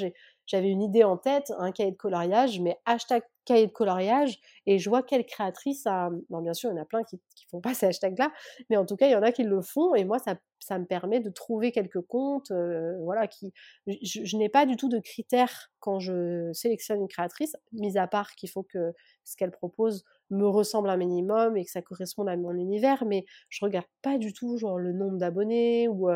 [0.47, 4.79] j'avais une idée en tête, un cahier de coloriage, mais hashtag cahier de coloriage, et
[4.79, 6.11] je vois quelle créatrice a...
[6.31, 8.33] Non, bien sûr, il y en a plein qui, qui font pas ces hashtags-là,
[8.71, 10.79] mais en tout cas, il y en a qui le font, et moi, ça ça
[10.79, 12.53] me permet de trouver quelques comptes,
[13.01, 13.53] voilà, qui,
[13.87, 18.35] je, n'ai pas du tout de critères quand je sélectionne une créatrice, mis à part
[18.37, 18.93] qu'il faut que
[19.25, 23.25] ce qu'elle propose me ressemble un minimum et que ça corresponde à mon univers, mais
[23.49, 26.09] je regarde pas du tout genre le nombre d'abonnés ou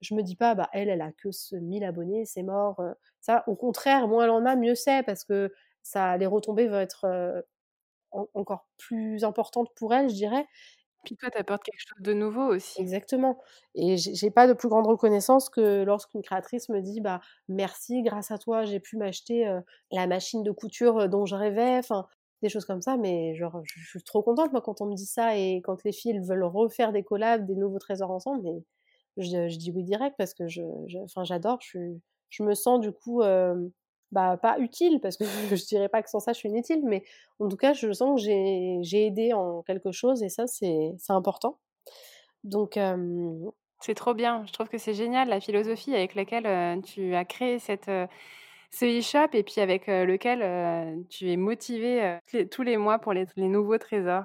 [0.00, 2.80] je me dis pas bah elle elle a que ce 1000 abonnés, c'est mort.
[3.20, 6.78] ça, au contraire, moins elle en a, mieux c'est parce que ça les retombées vont
[6.80, 7.44] être
[8.12, 10.46] encore plus importantes pour elle, je dirais.
[11.04, 12.80] Puis toi, tu apportes quelque chose de nouveau aussi.
[12.80, 13.38] Exactement.
[13.74, 18.30] Et j'ai pas de plus grande reconnaissance que lorsqu'une créatrice me dit bah merci, grâce
[18.30, 19.50] à toi, j'ai pu m'acheter
[19.90, 22.06] la machine de couture dont je rêvais, enfin
[22.42, 22.96] des choses comme ça.
[22.96, 25.92] Mais genre, je, suis trop contente moi quand on me dit ça et quand les
[25.92, 28.42] filles veulent refaire des collabs, des nouveaux trésors ensemble.
[28.42, 28.62] Mais
[29.16, 30.62] je, dis oui direct parce que je,
[31.02, 31.58] enfin j'adore.
[31.60, 31.78] Je,
[32.30, 33.22] je me sens du coup
[34.12, 35.24] bah, pas utile, parce que
[35.56, 37.04] je dirais pas que sans ça je suis inutile, mais
[37.38, 38.26] en tout cas, je sens que
[38.82, 41.58] j'ai aidé en quelque chose et ça, c'est important.
[42.44, 42.78] Donc.
[43.82, 44.44] C'est trop bien.
[44.46, 47.90] Je trouve que c'est génial la philosophie avec laquelle tu as créé cette,
[48.70, 52.18] ce e-shop et puis avec lequel tu es motivé
[52.50, 54.24] tous les mois pour les, les nouveaux trésors.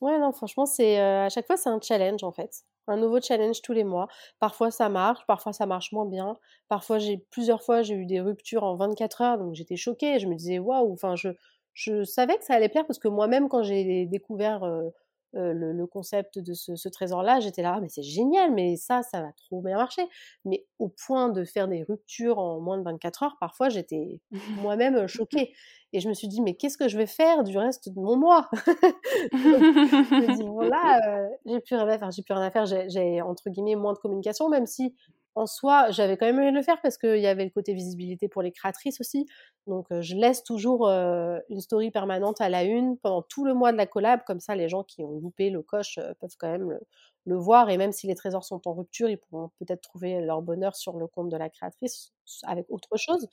[0.00, 3.62] Ouais, non, franchement, c'est à chaque fois, c'est un challenge en fait un nouveau challenge
[3.62, 4.08] tous les mois.
[4.38, 6.38] Parfois ça marche, parfois ça marche moins bien.
[6.68, 10.18] Parfois j'ai plusieurs fois j'ai eu des ruptures en 24 heures, donc j'étais choquée.
[10.18, 11.30] Je me disais waouh, enfin je
[11.72, 14.90] je savais que ça allait plaire parce que moi-même quand j'ai découvert euh,
[15.36, 19.22] euh, le, concept de ce, trésor-là, j'étais là, «Ah, mais c'est génial, mais ça, ça
[19.22, 20.02] va trop bien marcher.
[20.44, 24.20] Mais au point de faire des ruptures en moins de 24 heures, parfois j'étais
[24.60, 25.52] moi-même choquée.
[25.92, 28.16] Et je me suis dit, mais qu'est-ce que je vais faire du reste de mon
[28.16, 28.48] mois?
[29.32, 32.50] Je me dis, bon là, euh, j'ai plus rien à faire, j'ai plus rien à
[32.50, 34.94] faire, j'ai entre guillemets moins de communication, même si
[35.36, 38.28] en soi, j'avais quand même aimé le faire parce qu'il y avait le côté visibilité
[38.28, 39.26] pour les créatrices aussi.
[39.66, 43.76] Donc, je laisse toujours une story permanente à la une pendant tout le mois de
[43.76, 44.22] la collab.
[44.26, 46.80] Comme ça, les gens qui ont loupé le coche peuvent quand même le,
[47.26, 47.70] voir.
[47.70, 50.98] Et même si les trésors sont en rupture, ils pourront peut-être trouver leur bonheur sur
[50.98, 52.12] le compte de la créatrice
[52.44, 53.28] avec autre chose.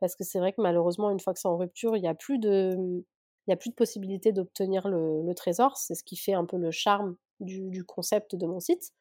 [0.00, 2.14] Parce que c'est vrai que malheureusement, une fois que c'est en rupture, il n'y a
[2.14, 3.04] plus de...
[3.46, 5.78] Il a plus de possibilité d'obtenir le, trésor.
[5.78, 8.92] C'est ce qui fait un peu le charme du concept de mon site.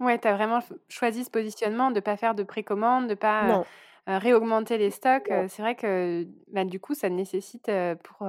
[0.00, 3.14] Ouais, tu as vraiment choisi ce positionnement de ne pas faire de précommande, de ne
[3.14, 3.64] pas,
[4.06, 7.70] réaugmenter les stocks, c'est vrai que, bah, du coup, ça nécessite,
[8.02, 8.26] pour,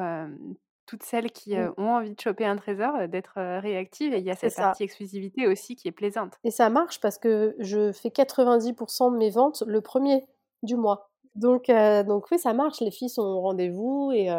[0.85, 1.73] toutes celles qui, mmh.
[1.77, 5.47] ont envie de choper un trésor, d'être, réactives et il y a cette partie exclusivité
[5.47, 6.33] aussi qui est plaisante.
[6.43, 10.23] Et ça marche parce que je fais 90 de mes ventes le premier
[10.63, 11.09] du mois.
[11.36, 11.67] Donc
[12.07, 14.29] donc oui, ça marche, les filles sont au rendez-vous et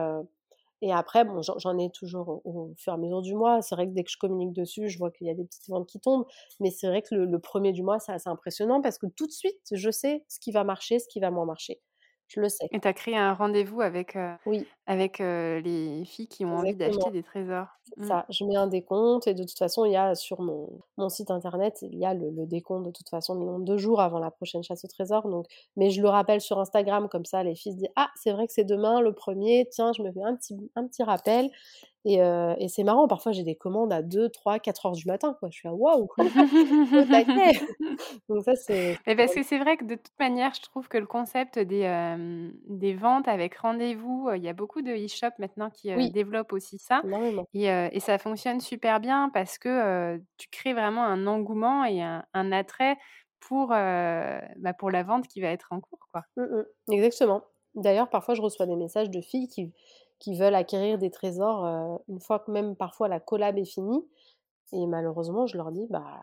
[0.82, 3.62] Et après, bon, j'en ai toujours au, fur et à mesure du mois.
[3.62, 5.68] C'est vrai que dès que je communique dessus, je vois qu'il y a des petites
[5.68, 6.26] ventes qui tombent.
[6.61, 9.32] Mais c'est vrai que le, premier du mois, c'est assez impressionnant parce que tout de
[9.32, 11.80] suite, je sais ce qui va marcher, ce qui va moins marcher.
[12.29, 12.66] Je le sais.
[12.72, 14.66] Et tu as créé un rendez-vous avec, oui.
[14.87, 17.68] avec les filles qui ont envie d'acheter des trésors.
[17.97, 18.05] Mmh.
[18.05, 21.09] Ça, je mets un décompte et de toute façon, il y a sur mon, mon
[21.09, 24.18] site internet, il y a le, décompte de toute façon le nombre de jours avant
[24.18, 25.29] la prochaine chasse au trésor.
[25.29, 25.47] Donc,
[25.77, 28.47] mais je le rappelle sur Instagram, comme ça les filles se disent Ah, c'est vrai
[28.47, 31.51] que c'est demain le premier, tiens, je me fais un petit, un petit rappel.
[32.09, 35.36] Et, c'est marrant, parfois j'ai des commandes à 2, 3, 4 heures du matin.
[35.40, 35.48] Quoi.
[35.50, 36.09] Je suis à waouh
[38.28, 38.96] Donc ça, c'est.
[39.07, 42.16] Mais parce que c'est vrai que de toute manière, je trouve que le concept des,
[42.68, 47.02] des ventes avec rendez-vous, il y a beaucoup de e-shops maintenant qui développent aussi ça.
[47.54, 52.52] Et, et, ça fonctionne super bien parce que tu crées vraiment un engouement et un,
[52.52, 52.96] attrait
[53.40, 56.07] pour, bah, pour la vente qui va être en cours.
[56.12, 56.22] Quoi.
[56.36, 56.92] Mmh.
[56.92, 57.42] Exactement.
[57.76, 59.72] D'ailleurs, parfois, je reçois des messages de filles qui
[60.19, 64.05] qui veulent acquérir des trésors une fois que même parfois la collab est finie.
[64.73, 66.23] Et malheureusement, je leur dis, bah,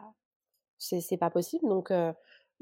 [0.79, 1.67] c'est pas possible.
[1.67, 1.91] Donc,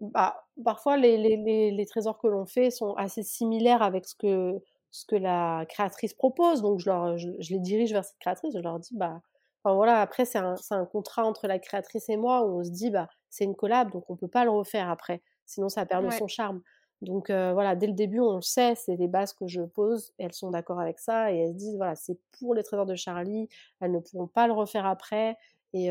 [0.01, 4.59] bah, parfois, les, les, les, trésors que l'on fait sont assez similaires avec ce que,
[4.89, 6.61] ce que la créatrice propose.
[6.61, 8.55] Donc, je, leur, je, les dirige vers cette créatrice.
[8.55, 9.21] Je leur dis, bah,
[9.63, 12.71] enfin voilà, après, c'est un, un, contrat entre la créatrice et moi où on se
[12.71, 15.21] dit, bah, c'est une collab, donc on peut pas le refaire après.
[15.45, 16.61] Sinon, ça perd de son charme.
[17.01, 20.33] Donc voilà, dès le début, on le sait, c'est les bases que je pose, elles
[20.33, 23.47] sont d'accord avec ça, et elles se disent, voilà, c'est pour les trésors de Charlie,
[23.79, 25.35] elles ne pourront pas le refaire après,
[25.73, 25.89] et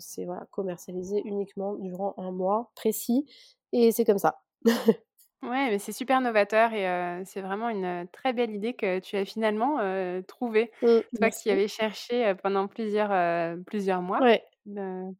[0.00, 3.24] c'est voilà, commercialisé uniquement durant un mois précis,
[3.72, 4.42] et c'est comme ça.
[5.42, 9.24] ouais, mais c'est super novateur, et c'est vraiment une très belle idée que tu as
[9.24, 9.78] finalement
[10.26, 10.72] trouvée.
[10.82, 14.44] Mmh, Toi qui avais cherché pendant plusieurs, plusieurs mois, ouais.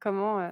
[0.00, 0.50] comment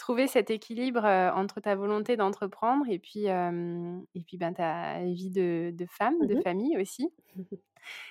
[0.00, 5.70] trouver cet équilibre entre ta volonté d'entreprendre et puis, et puis ben, ta vie de,
[5.72, 7.12] de femme, de mmh famille aussi.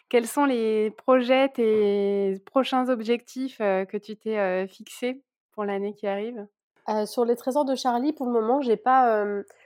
[0.09, 5.21] Quels sont les projets, tes prochains objectifs que tu t'es fixés
[5.51, 6.47] pour l'année qui arrive?
[7.05, 9.23] Sur les trésors de Charlie, pour le moment, j'ai pas,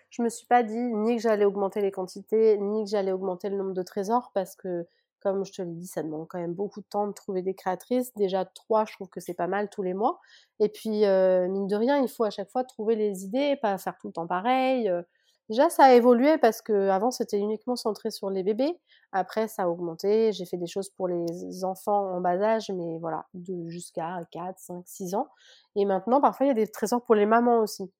[0.09, 3.49] je me suis pas dit ni que j'allais augmenter les quantités, ni que j'allais augmenter
[3.49, 4.86] le nombre de trésors parce que
[5.24, 7.55] comme je te l'ai dit, ça demande quand même beaucoup de temps de trouver des
[7.55, 8.13] créatrices.
[8.15, 10.19] Déjà, trois, je trouve que c'est pas mal tous les mois.
[10.59, 13.78] Et puis, euh, mine de rien, il faut à chaque fois trouver les idées, pas
[13.78, 14.89] faire tout le temps pareil.
[14.89, 15.01] Euh.
[15.49, 18.80] Déjà, ça a évolué parce que avant c'était uniquement centré sur les bébés.
[19.11, 20.32] Après, ça a augmenté.
[20.32, 23.26] J'ai fait des choses pour les enfants en bas âge, mais voilà,
[23.67, 25.28] jusqu'à 4, 5, 6 ans.
[25.76, 27.91] Et maintenant, parfois, il y a des trésors pour les mamans aussi.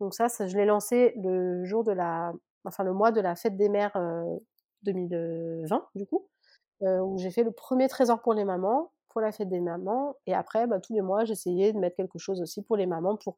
[0.00, 2.32] Donc ça, ça je l'ai lancé le jour de la,
[2.64, 3.96] enfin le mois de la fête des mères
[4.82, 6.28] 2020, euh, du coup.
[6.82, 10.16] Euh, où j'ai fait le premier trésor pour les mamans, pour la fête des mamans.
[10.26, 13.16] Et après, bah, tous les mois, j'essayais de mettre quelque chose aussi pour les mamans,
[13.16, 13.36] pour,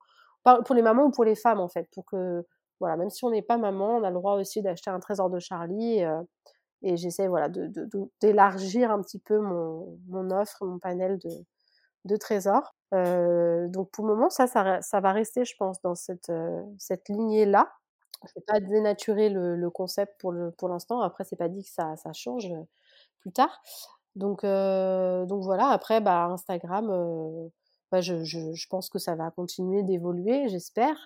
[0.64, 2.46] pour les mamans ou pour les femmes en fait, pour que,
[2.80, 5.28] voilà, même si on n'est pas maman, on a le droit aussi d'acheter un trésor
[5.28, 6.02] de Charlie.
[6.04, 6.22] Euh,
[6.82, 7.48] et j'essaie voilà,
[8.20, 11.18] d'élargir un petit peu mon, offre, mon panel
[12.04, 12.74] de, trésors.
[12.94, 16.32] Euh, donc pour le moment, ça, ça, va rester, je pense, dans cette,
[16.78, 17.72] cette lignée-là.
[18.22, 20.96] Je ne vais pas dénaturer le, concept pour l'instant.
[20.96, 22.50] Pour Après, c'est pas dit que ça change
[23.24, 23.62] plus tard.
[24.16, 27.48] Donc, euh, donc voilà, après, bah, Instagram, euh,
[27.90, 30.96] bah, je, je, je, pense que ça va continuer d'évoluer, j'espère,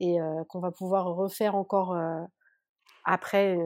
[0.00, 1.96] et euh, qu'on va pouvoir refaire encore
[3.04, 3.56] après,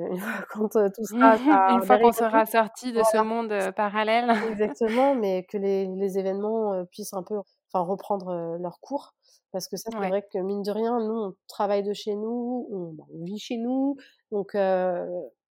[0.50, 1.36] quand tout sera...
[1.72, 4.30] Une fois qu'on sera sorti de ce monde parallèle.
[4.50, 7.36] Exactement, mais que les, les événements puissent un peu
[7.72, 9.14] enfin, reprendre leur cours.
[9.52, 12.68] Parce que ça, c'est vrai que mine de rien, nous, on travaille de chez nous,
[12.70, 13.96] on, bah, on vit chez nous,
[14.30, 14.54] donc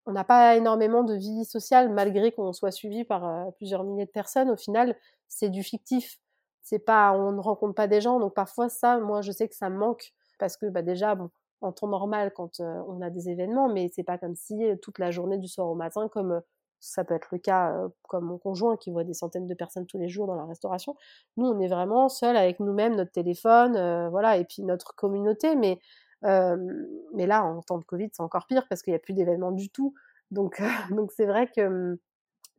[0.08, 4.06] on n'a pas énormément de vie sociale malgré qu'on soit suivi par euh, plusieurs milliers
[4.06, 4.50] de personnes.
[4.50, 4.96] Au final,
[5.28, 6.20] c'est du fictif.
[6.64, 8.20] C'est pas, on ne rencontre pas des gens.
[8.20, 11.30] Donc parfois ça, moi, je sais que ça me manque parce que bah, déjà, bon,
[11.60, 14.78] en temps normal, quand euh, on a des événements, mais c'est pas comme si euh,
[14.82, 16.42] toute la journée du soir au matin, comme
[16.80, 19.98] ça peut être le cas comme mon conjoint qui voit des centaines de personnes tous
[19.98, 20.96] les jours dans la restauration.
[21.36, 25.80] Nous, on est vraiment seuls avec nous-mêmes, notre téléphone, voilà, et puis notre communauté, mais
[26.24, 29.52] mais là, en temps de Covid, c'est encore pire parce qu'il n'y a plus d'événements
[29.52, 29.94] du tout.
[30.32, 30.62] Donc,
[30.92, 32.00] donc c'est vrai que,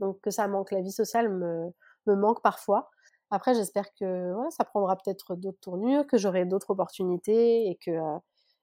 [0.01, 0.71] donc, que ça manque.
[0.71, 1.67] La vie sociale me,
[2.07, 2.91] me manque parfois.
[3.31, 7.91] Après, j'espère que ça prendra peut-être d'autres tournures, que j'aurai d'autres opportunités et que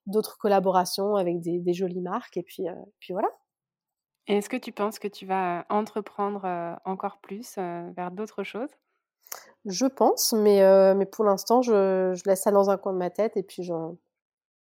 [0.08, 2.38] d'autres collaborations avec des, des, jolies marques.
[2.38, 2.66] Et puis,
[3.00, 3.30] puis voilà.
[4.28, 8.72] Est-ce que tu penses que tu vas entreprendre encore plus vers d'autres choses?
[9.66, 10.64] Je pense, mais,
[10.96, 13.62] mais pour l'instant, je, je, laisse ça dans un coin de ma tête et puis
[13.62, 13.74] je,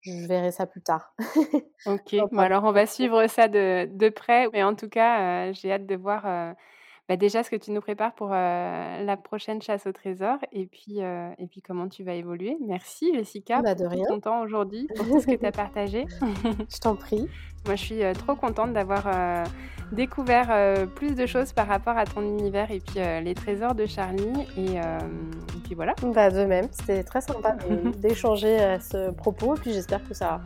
[0.04, 1.14] je verrai ça plus tard.
[1.86, 4.48] ok, bon, alors on va suivre ça de, de, près.
[4.52, 6.52] Mais en tout cas, euh, j'ai hâte de voir euh,
[7.08, 10.98] bah, déjà ce que tu nous prépares pour la prochaine chasse au trésor et puis,
[11.00, 12.56] et puis comment tu vas évoluer.
[12.66, 14.04] Merci Jessica bah, de pour rien.
[14.08, 16.06] ton temps aujourd'hui, pour tout ce que tu as partagé.
[16.22, 17.28] je t'en prie.
[17.66, 19.44] Moi, je suis trop contente d'avoir
[19.92, 24.32] découvert plus de choses par rapport à ton univers et puis les trésors de Charlie.
[24.56, 24.78] Et,
[25.64, 25.94] puis voilà.
[26.02, 27.56] Bah, de même, c'était très sympa
[27.98, 29.56] d'échanger à ce propos.
[29.56, 30.40] Et puis j'espère que ça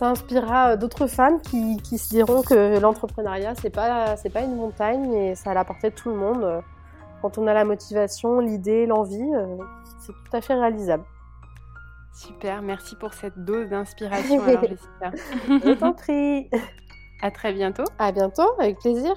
[0.00, 4.40] ça inspirera euh, d'autres femmes qui, qui, se diront que l'entrepreneuriat, c'est pas, c'est pas
[4.40, 6.62] une montagne et ça a la portée de tout le monde.
[7.20, 9.58] Quand on a la motivation, l'idée, l'envie, euh,
[9.98, 11.04] c'est tout à fait réalisable.
[12.14, 15.10] Super, merci pour cette dose d'inspiration, Jessica.
[15.46, 16.48] Je t'en prie.
[17.20, 17.84] À très bientôt.
[17.98, 19.14] À bientôt, avec plaisir.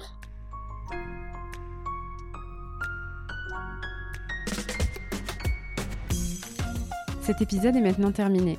[7.22, 8.58] Cet épisode est maintenant terminé.